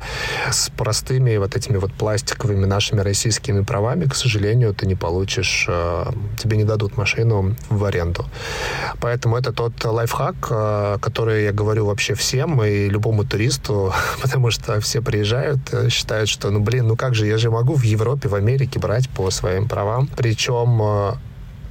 с 0.50 0.70
простыми 0.70 1.36
вот 1.36 1.56
этими 1.56 1.76
вот 1.76 1.92
пластиковыми 1.92 2.66
нашими 2.66 3.00
российскими 3.00 3.62
правами, 3.62 4.04
к 4.04 4.14
сожалению, 4.14 4.74
ты 4.74 4.86
не 4.86 4.94
получишь, 4.94 5.66
э, 5.68 6.04
тебе 6.38 6.56
не 6.56 6.64
дадут 6.64 6.96
машину 6.96 7.56
в 7.70 7.84
аренду. 7.84 8.26
Поэтому 9.00 9.36
это 9.36 9.52
тот 9.52 9.84
лайфхак, 9.84 10.36
э, 10.50 10.98
который 11.00 11.44
я 11.44 11.52
говорю 11.52 11.86
вообще 11.86 12.14
всем 12.14 12.62
и 12.62 12.88
любому 12.88 13.24
туристу, 13.24 13.92
потому 14.22 14.50
что 14.50 14.80
все 14.80 15.00
приезжают, 15.02 15.60
э, 15.72 15.88
считают, 15.88 16.28
что, 16.28 16.50
ну, 16.50 16.60
блин, 16.60 16.86
ну 16.86 16.96
как 16.96 17.14
же, 17.14 17.26
я 17.26 17.38
же 17.38 17.50
могу 17.50 17.74
в 17.74 17.82
Европе, 17.82 18.28
в 18.28 18.34
Америке 18.34 18.78
брать 18.78 19.08
по 19.08 19.30
своим 19.30 19.68
правам. 19.68 20.08
Причем 20.16 21.18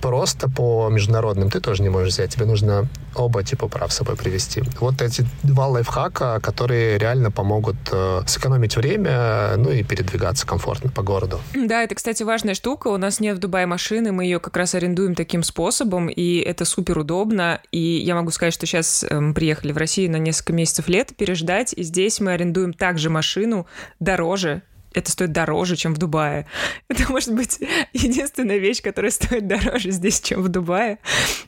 просто 0.01 0.49
по 0.49 0.89
международным 0.89 1.49
ты 1.49 1.59
тоже 1.59 1.83
не 1.83 1.89
можешь 1.89 2.13
взять. 2.13 2.33
Тебе 2.33 2.45
нужно 2.45 2.87
оба 3.15 3.43
типа 3.43 3.67
прав 3.67 3.91
с 3.91 3.97
собой 3.97 4.15
привести. 4.15 4.63
Вот 4.79 5.01
эти 5.01 5.25
два 5.43 5.67
лайфхака, 5.67 6.39
которые 6.41 6.97
реально 6.97 7.31
помогут 7.31 7.75
э, 7.91 8.21
сэкономить 8.25 8.75
время, 8.75 9.55
ну 9.57 9.71
и 9.71 9.83
передвигаться 9.83 10.45
комфортно 10.47 10.89
по 10.89 11.03
городу. 11.03 11.39
Да, 11.53 11.83
это, 11.83 11.95
кстати, 11.95 12.23
важная 12.23 12.53
штука. 12.53 12.87
У 12.87 12.97
нас 12.97 13.19
нет 13.19 13.37
в 13.37 13.39
Дубае 13.39 13.65
машины, 13.65 14.11
мы 14.11 14.25
ее 14.25 14.39
как 14.39 14.57
раз 14.57 14.75
арендуем 14.75 15.15
таким 15.15 15.43
способом, 15.43 16.07
и 16.07 16.37
это 16.39 16.65
супер 16.65 16.99
удобно. 16.99 17.61
И 17.71 17.79
я 17.79 18.15
могу 18.15 18.31
сказать, 18.31 18.53
что 18.53 18.65
сейчас 18.65 19.05
э, 19.07 19.19
мы 19.19 19.33
приехали 19.33 19.71
в 19.71 19.77
Россию 19.77 20.11
на 20.11 20.17
несколько 20.17 20.53
месяцев 20.53 20.87
лет 20.87 21.15
переждать, 21.15 21.73
и 21.73 21.83
здесь 21.83 22.19
мы 22.19 22.33
арендуем 22.33 22.73
также 22.73 23.09
машину 23.09 23.67
дороже, 23.99 24.63
это 24.93 25.11
стоит 25.11 25.31
дороже, 25.31 25.75
чем 25.75 25.93
в 25.93 25.97
Дубае. 25.97 26.45
Это 26.89 27.09
может 27.11 27.33
быть 27.33 27.59
единственная 27.93 28.57
вещь, 28.57 28.81
которая 28.81 29.11
стоит 29.11 29.47
дороже 29.47 29.91
здесь, 29.91 30.19
чем 30.19 30.41
в 30.41 30.49
Дубае. 30.49 30.99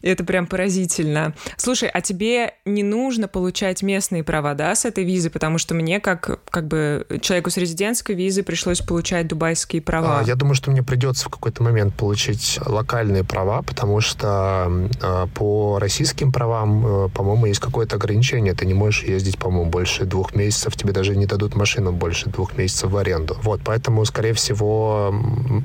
И 0.01 0.07
это 0.07 0.23
прям 0.23 0.47
поразительно. 0.47 1.33
Слушай, 1.57 1.89
а 1.89 2.01
тебе 2.01 2.53
не 2.65 2.83
нужно 2.83 3.27
получать 3.27 3.83
местные 3.83 4.23
права, 4.23 4.53
да, 4.53 4.73
с 4.75 4.85
этой 4.85 5.03
визы? 5.03 5.29
Потому 5.29 5.57
что 5.57 5.73
мне, 5.73 5.99
как, 5.99 6.41
как 6.49 6.67
бы 6.67 7.05
человеку 7.21 7.49
с 7.49 7.57
резидентской 7.57 8.15
визы, 8.15 8.43
пришлось 8.43 8.79
получать 8.79 9.27
дубайские 9.27 9.81
права. 9.81 10.19
А, 10.19 10.23
я 10.23 10.35
думаю, 10.35 10.55
что 10.55 10.71
мне 10.71 10.83
придется 10.83 11.25
в 11.25 11.29
какой-то 11.29 11.63
момент 11.63 11.95
получить 11.95 12.59
локальные 12.65 13.23
права, 13.23 13.61
потому 13.61 13.99
что 13.99 14.89
э, 15.01 15.27
по 15.33 15.79
российским 15.79 16.31
правам, 16.31 17.05
э, 17.05 17.09
по-моему, 17.09 17.47
есть 17.47 17.59
какое-то 17.59 17.97
ограничение. 17.97 18.53
Ты 18.53 18.65
не 18.65 18.73
можешь 18.73 19.03
ездить, 19.03 19.37
по-моему, 19.37 19.69
больше 19.69 20.05
двух 20.05 20.35
месяцев. 20.35 20.75
Тебе 20.75 20.93
даже 20.93 21.15
не 21.15 21.25
дадут 21.25 21.55
машину 21.55 21.91
больше 21.91 22.29
двух 22.29 22.57
месяцев 22.57 22.91
в 22.91 22.97
аренду 22.97 23.32
году. 23.33 23.43
Вот, 23.43 23.61
поэтому, 23.63 24.05
скорее 24.05 24.33
всего, 24.33 25.13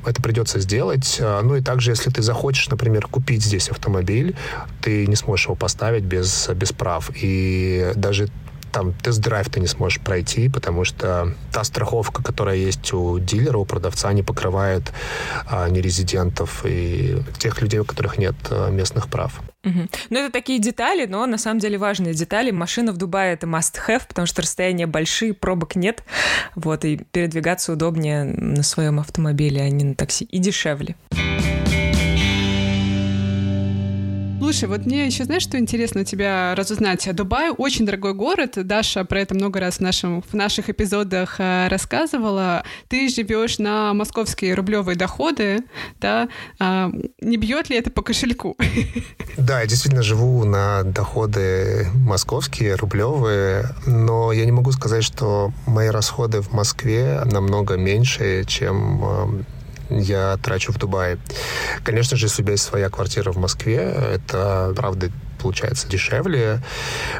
это 0.07 0.22
придется 0.22 0.61
сделать. 0.61 1.18
А, 1.20 1.42
ну 1.42 1.57
и 1.57 1.61
также, 1.61 1.90
если 1.90 2.11
ты 2.11 2.22
захочешь, 2.22 2.68
например, 2.68 3.07
купить 3.07 3.44
здесь 3.44 3.68
автомобиль, 3.68 4.37
ты 4.83 5.07
не 5.07 5.16
сможешь 5.16 5.46
его 5.46 5.54
поставить 5.54 6.04
без, 6.04 6.48
без 6.48 6.72
прав. 6.72 7.11
И 7.14 7.92
даже 7.94 8.28
там 8.72 8.92
тест-драйв 8.92 9.48
ты 9.48 9.61
не 9.61 9.66
сможешь 9.66 10.00
пройти, 10.00 10.48
потому 10.48 10.85
что 10.85 11.35
та 11.52 11.64
страховка, 11.64 12.22
которая 12.22 12.57
есть 12.57 12.92
у 12.92 13.18
дилера, 13.18 13.59
у 13.59 13.64
продавца, 13.64 14.12
не 14.12 14.22
покрывает 14.22 14.92
а, 15.46 15.68
нерезидентов 15.68 16.64
и 16.64 17.18
тех 17.38 17.61
людей, 17.61 17.81
у 17.81 17.85
которых 17.85 18.18
нет 18.18 18.35
а, 18.50 18.70
местных 18.70 19.09
прав. 19.09 19.40
Угу. 19.64 19.88
Ну, 20.11 20.18
это 20.18 20.33
такие 20.33 20.59
детали, 20.59 21.07
но 21.07 21.26
на 21.26 21.38
самом 21.38 21.61
деле 21.61 21.78
важные 21.78 22.14
детали. 22.14 22.50
Машина 22.50 22.92
в 22.92 22.96
Дубае— 22.96 23.33
это 23.35 23.46
must-have, 23.46 24.02
потому 24.09 24.26
что 24.26 24.42
расстояния 24.42 24.87
большие, 24.87 25.35
пробок 25.35 25.76
нет. 25.76 26.04
Вот, 26.54 26.85
и 26.85 26.96
передвигаться 26.96 27.72
удобнее 27.72 28.24
на 28.24 28.62
своем 28.62 29.00
автомобиле, 29.00 29.62
а 29.62 29.68
не 29.68 29.85
на 29.85 29.94
такси. 29.94 30.24
И 30.24 30.38
дешевле. 30.38 30.96
Слушай, 34.38 34.68
вот 34.68 34.87
мне 34.87 35.05
еще, 35.05 35.24
знаешь, 35.24 35.42
что 35.42 35.59
интересно 35.59 36.05
тебя 36.05 36.55
разузнать? 36.55 37.07
Дубай 37.12 37.51
очень 37.51 37.85
дорогой 37.85 38.14
город. 38.14 38.53
Даша 38.55 39.05
про 39.05 39.20
это 39.20 39.35
много 39.35 39.59
раз 39.59 39.79
в, 39.79 39.81
нашем, 39.81 40.22
в 40.22 40.33
наших 40.33 40.70
эпизодах 40.70 41.40
э, 41.40 41.66
рассказывала. 41.68 42.62
Ты 42.87 43.09
живешь 43.09 43.59
на 43.59 43.92
московские 43.94 44.55
рублевые 44.55 44.96
доходы, 44.96 45.64
да? 46.01 46.29
А, 46.61 46.88
не 47.20 47.37
бьет 47.37 47.68
ли 47.68 47.77
это 47.77 47.90
по 47.90 48.03
кошельку? 48.03 48.57
Да, 49.37 49.61
я 49.61 49.66
действительно 49.66 50.03
живу 50.03 50.44
на 50.44 50.83
доходы 50.83 51.87
московские, 51.94 52.74
рублевые, 52.74 53.70
но 53.87 54.33
я 54.33 54.44
не 54.44 54.51
могу 54.51 54.72
сказать, 54.72 55.05
что 55.05 55.53
мои 55.64 55.88
расходы 55.88 56.40
в 56.42 56.53
Москве 56.53 57.22
намного 57.24 57.77
меньше, 57.77 58.44
чем 58.46 59.01
э, 59.05 59.42
я 59.90 60.37
трачу 60.38 60.72
в 60.72 60.79
Дубае. 60.79 61.18
Конечно 61.85 62.16
же, 62.16 62.27
если 62.27 62.42
у 62.42 62.46
тебя 62.46 62.57
своя 62.57 62.90
квартира 62.90 63.33
в 63.33 63.38
Москве, 63.38 63.77
это, 63.77 64.72
правда, 64.77 65.11
получается 65.38 65.88
дешевле, 65.88 66.62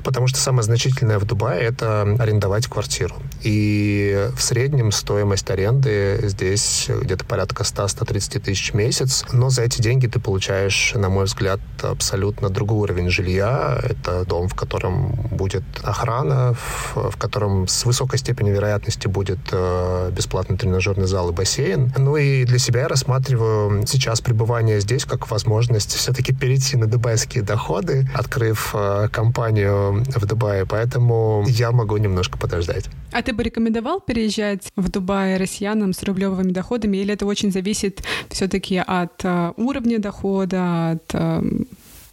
потому 0.05 0.27
что 0.27 0.39
самое 0.39 0.63
значительное 0.63 1.19
в 1.19 1.25
Дубае— 1.25 1.63
это 1.63 2.03
арендовать 2.19 2.67
квартиру. 2.67 3.17
И 3.43 4.29
в 4.37 4.43
среднем 4.43 4.93
стоимость 4.93 5.51
аренды 5.51 6.21
здесь 6.25 6.89
где-то 6.89 7.25
порядка 7.25 7.63
100-130 7.63 8.41
тысяч 8.41 8.73
в 8.73 8.75
месяц, 8.75 9.25
но 9.33 9.51
за 9.51 9.63
эти 9.63 9.81
деньги 9.81 10.07
ты 10.07 10.21
получаешь, 10.21 10.93
на 10.95 11.09
мой 11.09 11.25
взгляд, 11.25 11.61
абсолютно 11.83 12.51
другой 12.51 12.79
уровень 12.79 13.11
жилья. 13.11 13.79
Это 13.83 14.25
дом, 14.25 14.49
в 14.49 14.55
котором 14.55 15.13
будет 15.31 15.65
охрана, 15.83 16.55
в, 16.55 17.11
в 17.11 17.17
котором 17.17 17.69
с 17.69 17.85
высокой 17.85 18.19
степенью 18.19 18.55
вероятности 18.55 19.07
будет 19.07 19.39
э, 19.53 20.11
бесплатный 20.13 20.57
тренажерный 20.57 21.07
зал 21.07 21.31
и 21.31 21.33
бассейн. 21.33 21.93
Ну 21.97 22.17
и 22.17 22.45
для 22.45 22.59
себя 22.59 22.83
я 22.83 22.89
рассматриваю 22.89 23.87
сейчас 23.87 24.21
пребывание 24.21 24.81
здесь 24.81 25.05
как 25.05 25.31
возможность 25.31 25.95
все-таки 25.95 26.35
перейти 26.35 26.77
на 26.77 26.87
дубайские 26.87 27.43
доходы, 27.43 28.08
открыв 28.15 28.75
э, 28.75 29.09
компанию 29.11 30.05
в 30.07 30.27
Дубае, 30.27 30.67
поэтому 30.67 31.45
я 31.49 31.73
могу 31.73 31.97
немножко 31.97 32.39
подождать. 32.39 32.87
А 33.13 33.23
ты 33.23 33.33
бы 33.33 33.43
рекомендовал 33.43 34.01
переезжать 34.01 34.71
в 34.77 34.89
Дубай 34.91 35.37
россиянам 35.37 35.93
с 35.93 36.03
рублевыми 36.03 36.53
доходами, 36.53 36.99
или 36.99 37.15
это 37.15 37.27
очень 37.27 37.53
зависит 37.53 38.03
все-таки 38.31 38.79
от 38.79 39.25
э, 39.25 39.53
уровня 39.57 39.99
дохода, 39.99 40.91
от 40.91 41.15
э, 41.15 41.43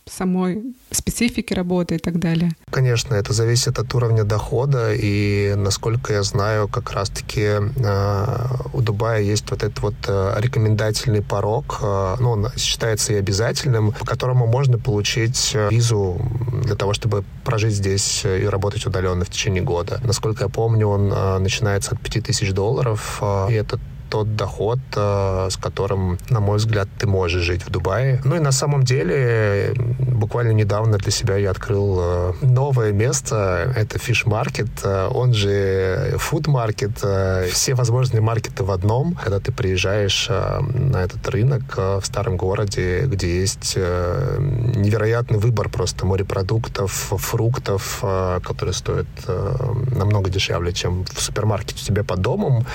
самой 0.10 0.76
специфики 0.92 1.54
работы 1.54 1.96
и 1.96 1.98
так 1.98 2.20
далее? 2.20 2.52
Конечно, 2.70 3.16
это 3.16 3.34
зависит 3.34 3.80
от 3.80 3.94
уровня 3.94 4.24
дохода, 4.24 4.94
и, 4.94 5.54
насколько 5.56 6.14
я 6.14 6.24
знаю, 6.24 6.68
как 6.68 6.92
раз-таки 6.92 7.42
э, 7.42 8.26
у 8.74 8.82
Дубая 8.82 9.22
есть 9.22 9.50
вот 9.50 9.64
этот 9.64 9.80
вот 9.80 9.96
э, 10.08 10.36
рекомендательный 10.38 11.22
порог, 11.22 11.80
э, 11.82 12.16
ну, 12.20 12.32
он 12.32 12.50
считается 12.56 13.14
и 13.14 13.16
обязательным, 13.16 13.92
по 13.92 14.06
которому 14.06 14.46
можно 14.46 14.78
получить 14.78 15.52
э, 15.56 15.70
визу 15.72 16.22
для 16.64 16.76
того, 16.76 16.94
чтобы 16.94 17.24
прожить 17.44 17.74
здесь 17.74 18.22
э, 18.26 18.44
и 18.44 18.46
работать 18.46 18.86
удаленно 18.86 19.26
в 19.26 19.30
течение 19.30 19.64
года. 19.64 20.00
Насколько 20.04 20.44
я 20.44 20.50
помню, 20.50 20.88
он 20.88 21.12
э, 21.12 21.38
начинается 21.40 21.96
от 21.96 22.02
5000 22.02 22.52
долларов, 22.52 23.22
и 23.50 23.54
это 23.54 23.80
тот 24.16 24.36
доход, 24.38 24.80
э, 24.96 25.50
с 25.50 25.58
которым, 25.58 26.18
на 26.30 26.40
мой 26.40 26.58
взгляд, 26.58 26.88
ты 26.98 27.06
можешь 27.06 27.44
жить 27.44 27.66
в 27.66 27.70
Дубае. 27.70 28.22
Ну 28.24 28.38
и 28.38 28.40
на 28.40 28.54
самом 28.54 28.84
деле, 28.84 29.74
буквально 30.00 30.54
недавно 30.54 30.98
для 30.98 31.12
себя 31.12 31.36
я 31.36 31.52
открыл 31.52 32.00
э, 32.00 32.34
новое 32.42 32.94
место. 32.94 33.74
Это 33.76 33.98
Market, 33.98 34.70
э, 34.84 35.10
он 35.14 35.34
же 35.34 36.18
Market. 36.48 37.50
Все 37.50 37.74
возможные 37.74 38.22
маркеты 38.22 38.64
в 38.64 38.72
одном. 38.72 39.16
Когда 39.16 39.40
ты 39.42 39.52
приезжаешь 39.52 40.30
на 40.30 41.04
этот 41.04 41.28
рынок 41.28 41.76
в 41.76 42.06
старом 42.06 42.38
городе, 42.38 43.02
где 43.08 43.42
есть 43.42 43.76
невероятный 43.76 45.40
выбор 45.40 45.68
просто 45.68 46.06
морепродуктов, 46.06 46.92
фруктов, 47.18 48.00
которые 48.44 48.74
стоят 48.74 49.08
намного 49.28 50.30
дешевле, 50.30 50.72
чем 50.72 51.04
в 51.04 51.22
супермаркете 51.22 51.82
у 51.84 51.86
тебя 51.86 52.04
под 52.04 52.22
домом. 52.22 52.66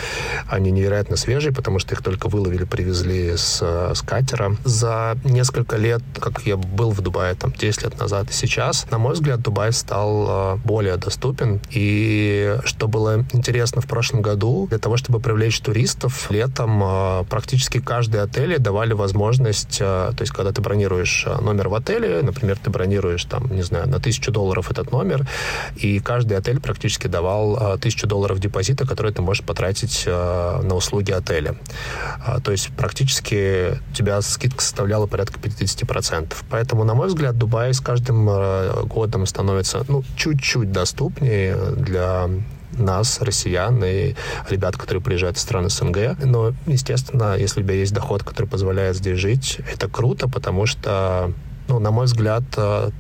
Они 0.49 0.71
невероятно 0.71 1.17
свежие, 1.17 1.30
потому 1.53 1.79
что 1.79 1.95
их 1.95 2.03
только 2.03 2.29
выловили, 2.29 2.65
привезли 2.65 3.37
с, 3.37 3.63
с 3.95 4.03
катера. 4.03 4.57
За 4.65 5.17
несколько 5.25 5.77
лет, 5.77 6.03
как 6.19 6.43
я 6.43 6.57
был 6.57 6.91
в 6.91 7.01
Дубае, 7.01 7.35
там, 7.35 7.53
10 7.53 7.85
лет 7.85 8.01
назад 8.01 8.31
и 8.31 8.33
сейчас, 8.33 8.87
на 8.91 8.99
мой 8.99 9.15
взгляд, 9.15 9.41
Дубай 9.41 9.73
стал 9.73 10.55
э, 10.55 10.57
более 10.65 10.97
доступен. 10.97 11.61
И 11.71 12.57
что 12.65 12.89
было 12.89 13.25
интересно 13.33 13.81
в 13.81 13.87
прошлом 13.87 14.23
году, 14.23 14.67
для 14.69 14.79
того, 14.79 14.97
чтобы 14.97 15.21
привлечь 15.21 15.61
туристов, 15.61 16.31
летом 16.31 16.83
э, 16.83 17.25
практически 17.31 17.79
каждый 17.79 18.23
отель 18.23 18.59
давали 18.59 18.93
возможность, 18.93 19.79
э, 19.81 20.13
то 20.17 20.21
есть, 20.21 20.33
когда 20.33 20.53
ты 20.53 20.61
бронируешь 20.61 21.27
номер 21.41 21.69
в 21.69 21.75
отеле, 21.75 22.23
например, 22.23 22.59
ты 22.63 22.71
бронируешь, 22.71 23.25
там, 23.25 23.55
не 23.55 23.63
знаю, 23.63 23.89
на 23.89 24.01
тысячу 24.01 24.33
долларов 24.33 24.71
этот 24.71 24.91
номер, 24.91 25.29
и 25.77 26.01
каждый 26.01 26.37
отель 26.37 26.61
практически 26.61 27.07
давал 27.07 27.79
тысячу 27.79 28.09
долларов 28.09 28.41
депозита, 28.41 28.85
который 28.87 29.13
ты 29.13 29.23
можешь 29.23 29.45
потратить 29.45 30.05
на 30.07 30.75
услуги 30.75 31.20
отеля. 31.21 31.55
А, 32.25 32.41
то 32.41 32.53
есть 32.53 32.71
практически 32.77 33.79
у 33.91 33.95
тебя 33.95 34.21
скидка 34.23 34.63
составляла 34.63 35.07
порядка 35.07 35.39
50%. 35.39 36.35
Поэтому, 36.51 36.85
на 36.85 36.95
мой 36.95 37.09
взгляд, 37.09 37.39
Дубай 37.39 37.73
с 37.73 37.81
каждым 37.81 38.29
э, 38.29 38.83
годом 38.85 39.27
становится 39.27 39.85
ну, 39.89 40.03
чуть-чуть 40.17 40.73
доступнее 40.73 41.57
для 41.77 42.29
нас, 42.73 43.21
россиян 43.21 43.83
и 43.85 44.15
ребят, 44.49 44.77
которые 44.77 45.03
приезжают 45.03 45.37
из 45.37 45.43
стран 45.43 45.69
СНГ. 45.69 46.19
Но, 46.25 46.53
естественно, 46.67 47.37
если 47.37 47.61
у 47.61 47.65
тебя 47.65 47.75
есть 47.75 47.93
доход, 47.93 48.23
который 48.23 48.47
позволяет 48.47 48.97
здесь 48.97 49.19
жить, 49.19 49.61
это 49.73 49.89
круто, 49.89 50.29
потому 50.29 50.67
что, 50.67 51.33
ну, 51.69 51.79
на 51.79 51.91
мой 51.91 52.07
взгляд, 52.07 52.45
э, 52.57 52.91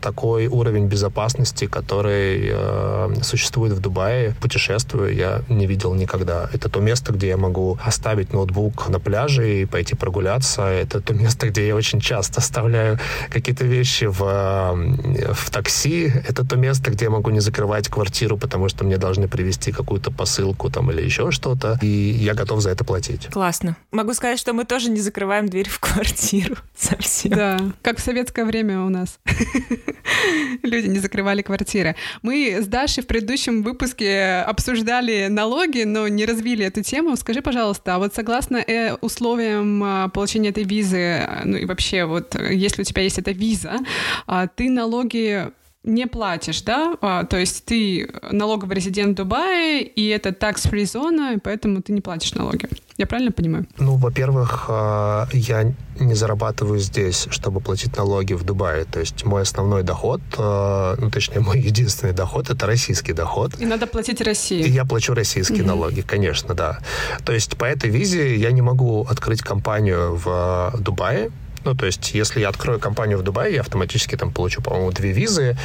такой 0.00 0.46
уровень 0.46 0.86
безопасности, 0.86 1.66
который 1.66 2.50
э, 2.52 3.14
существует 3.22 3.72
в 3.72 3.80
Дубае, 3.80 4.34
путешествую, 4.40 5.14
я 5.14 5.42
не 5.48 5.66
видел 5.66 5.94
никогда. 5.94 6.48
Это 6.52 6.68
то 6.68 6.80
место, 6.80 7.12
где 7.12 7.28
я 7.28 7.36
могу 7.36 7.78
оставить 7.84 8.32
ноутбук 8.32 8.88
на 8.88 8.98
пляже 8.98 9.62
и 9.62 9.64
пойти 9.66 9.94
прогуляться. 9.94 10.62
Это 10.62 11.00
то 11.00 11.14
место, 11.14 11.48
где 11.48 11.66
я 11.66 11.76
очень 11.76 12.00
часто 12.00 12.40
оставляю 12.40 12.98
какие-то 13.30 13.64
вещи 13.64 14.04
в, 14.04 14.22
э, 14.22 15.32
в 15.32 15.50
такси. 15.50 16.12
Это 16.28 16.46
то 16.46 16.56
место, 16.56 16.90
где 16.90 17.06
я 17.06 17.10
могу 17.10 17.30
не 17.30 17.40
закрывать 17.40 17.88
квартиру, 17.88 18.36
потому 18.36 18.68
что 18.68 18.84
мне 18.84 18.96
должны 18.96 19.28
привезти 19.28 19.72
какую-то 19.72 20.10
посылку 20.10 20.70
там 20.70 20.90
или 20.90 21.02
еще 21.02 21.30
что-то. 21.30 21.78
И 21.82 21.86
я 21.86 22.34
готов 22.34 22.60
за 22.60 22.70
это 22.70 22.84
платить. 22.84 23.26
Классно. 23.26 23.76
Могу 23.92 24.14
сказать, 24.14 24.38
что 24.38 24.52
мы 24.52 24.64
тоже 24.64 24.90
не 24.90 25.00
закрываем 25.00 25.48
дверь 25.48 25.68
в 25.68 25.78
квартиру 25.78 26.56
совсем. 26.76 27.32
Да, 27.32 27.58
как 27.82 27.98
в 27.98 28.00
советское 28.00 28.44
время 28.44 28.80
у 28.82 28.88
нас. 28.88 29.18
люди 30.62 30.86
не 30.86 30.98
закрывали 30.98 31.42
квартиры. 31.42 31.96
Мы 32.22 32.58
с 32.60 32.66
Дашей 32.66 33.02
в 33.02 33.06
предыдущем 33.06 33.62
выпуске 33.62 34.44
обсуждали 34.46 35.28
налоги, 35.28 35.84
но 35.84 36.08
не 36.08 36.24
развили 36.26 36.64
эту 36.64 36.82
тему. 36.82 37.16
Скажи, 37.16 37.42
пожалуйста, 37.42 37.94
а 37.94 37.98
вот 37.98 38.14
согласно 38.14 38.56
э, 38.56 38.94
условиям 38.94 39.82
а, 39.82 40.08
получения 40.08 40.50
этой 40.50 40.64
визы, 40.64 41.28
ну 41.44 41.56
и 41.56 41.64
вообще 41.64 42.04
вот 42.04 42.34
если 42.34 42.82
у 42.82 42.84
тебя 42.84 43.02
есть 43.02 43.18
эта 43.18 43.32
виза, 43.32 43.78
а, 44.26 44.46
ты 44.46 44.68
налоги 44.70 45.50
не 45.82 46.06
платишь, 46.06 46.62
да? 46.62 46.96
А, 47.00 47.24
то 47.24 47.38
есть 47.38 47.64
ты 47.64 48.08
налоговый 48.30 48.74
резидент 48.74 49.16
Дубая, 49.16 49.80
и 49.80 50.06
это 50.08 50.30
tax-free 50.30 50.84
зона, 50.84 51.34
и 51.34 51.38
поэтому 51.38 51.82
ты 51.82 51.92
не 51.92 52.00
платишь 52.00 52.34
налоги. 52.34 52.68
Я 53.00 53.06
правильно 53.06 53.32
понимаю? 53.32 53.66
Ну, 53.78 53.96
во-первых, 53.96 54.66
а, 54.68 55.26
я 55.32 55.72
не 55.98 56.14
зарабатываю 56.14 56.78
здесь, 56.78 57.28
чтобы 57.30 57.60
платить 57.60 57.96
налоги 57.96 58.34
в 58.34 58.44
Дубае. 58.44 58.84
То 58.84 59.00
есть 59.00 59.24
мой 59.24 59.40
основной 59.40 59.82
доход, 59.82 60.20
а, 60.36 60.96
ну, 60.98 61.10
точнее, 61.10 61.40
мой 61.40 61.58
единственный 61.70 62.12
доход, 62.12 62.50
это 62.50 62.66
российский 62.66 63.14
доход. 63.14 63.52
И 63.58 63.64
надо 63.64 63.86
платить 63.86 64.20
России. 64.20 64.62
И 64.62 64.68
я 64.68 64.84
плачу 64.84 65.14
российские 65.14 65.60
mm-hmm. 65.60 65.66
налоги, 65.66 66.02
конечно, 66.02 66.52
да. 66.54 66.80
То 67.24 67.32
есть 67.32 67.56
по 67.56 67.64
этой 67.64 67.88
визе 67.88 68.36
я 68.36 68.52
не 68.52 68.60
могу 68.60 69.06
открыть 69.08 69.40
компанию 69.40 70.20
в 70.22 70.74
Дубае, 70.78 71.30
ну, 71.64 71.74
то 71.74 71.86
есть, 71.86 72.14
если 72.14 72.40
я 72.40 72.48
открою 72.48 72.78
компанию 72.78 73.18
в 73.18 73.22
Дубае, 73.22 73.54
я 73.54 73.60
автоматически 73.60 74.16
там 74.16 74.32
получу, 74.32 74.62
по-моему, 74.62 74.92
две 74.92 75.12
визы 75.12 75.56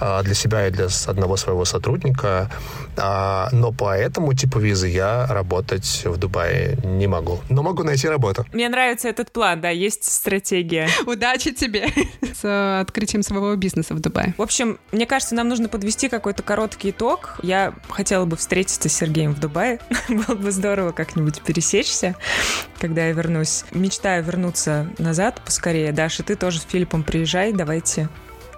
а, 0.00 0.22
для 0.22 0.34
себя 0.34 0.66
и 0.68 0.70
для 0.70 0.88
одного 1.06 1.36
своего 1.36 1.64
сотрудника. 1.64 2.50
А, 2.96 3.48
но 3.52 3.72
по 3.72 3.96
этому 3.96 4.34
типу 4.34 4.58
визы 4.58 4.88
я 4.88 5.26
работать 5.26 6.02
в 6.04 6.16
Дубае 6.16 6.78
не 6.84 7.06
могу. 7.06 7.40
Но 7.48 7.62
могу 7.62 7.82
найти 7.82 8.08
работу. 8.08 8.46
Мне 8.52 8.68
нравится 8.68 9.08
этот 9.08 9.32
план, 9.32 9.60
да, 9.60 9.70
есть 9.70 10.04
стратегия. 10.04 10.88
Удачи 11.06 11.52
тебе 11.52 11.88
с 12.40 12.80
открытием 12.80 13.22
своего 13.22 13.54
бизнеса 13.56 13.94
в 13.94 14.00
Дубае. 14.00 14.34
В 14.38 14.42
общем, 14.42 14.78
мне 14.90 15.06
кажется, 15.06 15.34
нам 15.34 15.48
нужно 15.48 15.68
подвести 15.68 16.08
какой-то 16.08 16.42
короткий 16.42 16.90
итог. 16.90 17.36
Я 17.42 17.74
хотела 17.88 18.24
бы 18.24 18.36
встретиться 18.36 18.88
с 18.88 18.92
Сергеем 18.92 19.34
в 19.34 19.40
Дубае. 19.40 19.80
Было 20.08 20.36
бы 20.36 20.50
здорово 20.50 20.92
как-нибудь 20.92 21.42
пересечься, 21.42 22.16
когда 22.78 23.06
я 23.06 23.12
вернусь. 23.12 23.64
Мечтаю 23.72 24.24
вернуться 24.24 24.88
назад, 24.98 25.41
поскорее. 25.44 25.92
Даша, 25.92 26.22
ты 26.22 26.36
тоже 26.36 26.60
с 26.60 26.62
Филиппом 26.62 27.02
приезжай, 27.02 27.52
давайте 27.52 28.08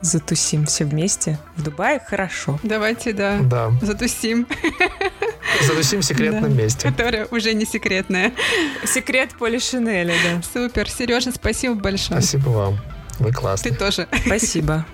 затусим 0.05 0.67
все 0.67 0.85
вместе. 0.85 1.39
В 1.57 1.63
Дубае 1.63 1.99
хорошо. 1.99 2.61
Давайте, 2.63 3.13
да. 3.13 3.39
Да. 3.41 3.73
Затусим. 3.81 4.47
Затусим 5.63 6.01
в 6.01 6.05
секретном 6.05 6.55
да. 6.55 6.63
месте. 6.63 6.89
Которое 6.89 7.27
уже 7.31 7.55
не 7.55 7.65
секретное. 7.65 8.33
Секрет 8.85 9.31
Поли 9.39 9.59
Шинеля, 9.59 10.15
да. 10.23 10.43
Супер. 10.53 10.89
Сережа, 10.91 11.33
спасибо 11.33 11.75
большое. 11.75 12.21
Спасибо 12.21 12.49
вам. 12.51 12.79
Вы 13.19 13.33
классный. 13.33 13.71
Ты 13.71 13.77
тоже. 13.77 14.09
Спасибо. 14.27 14.85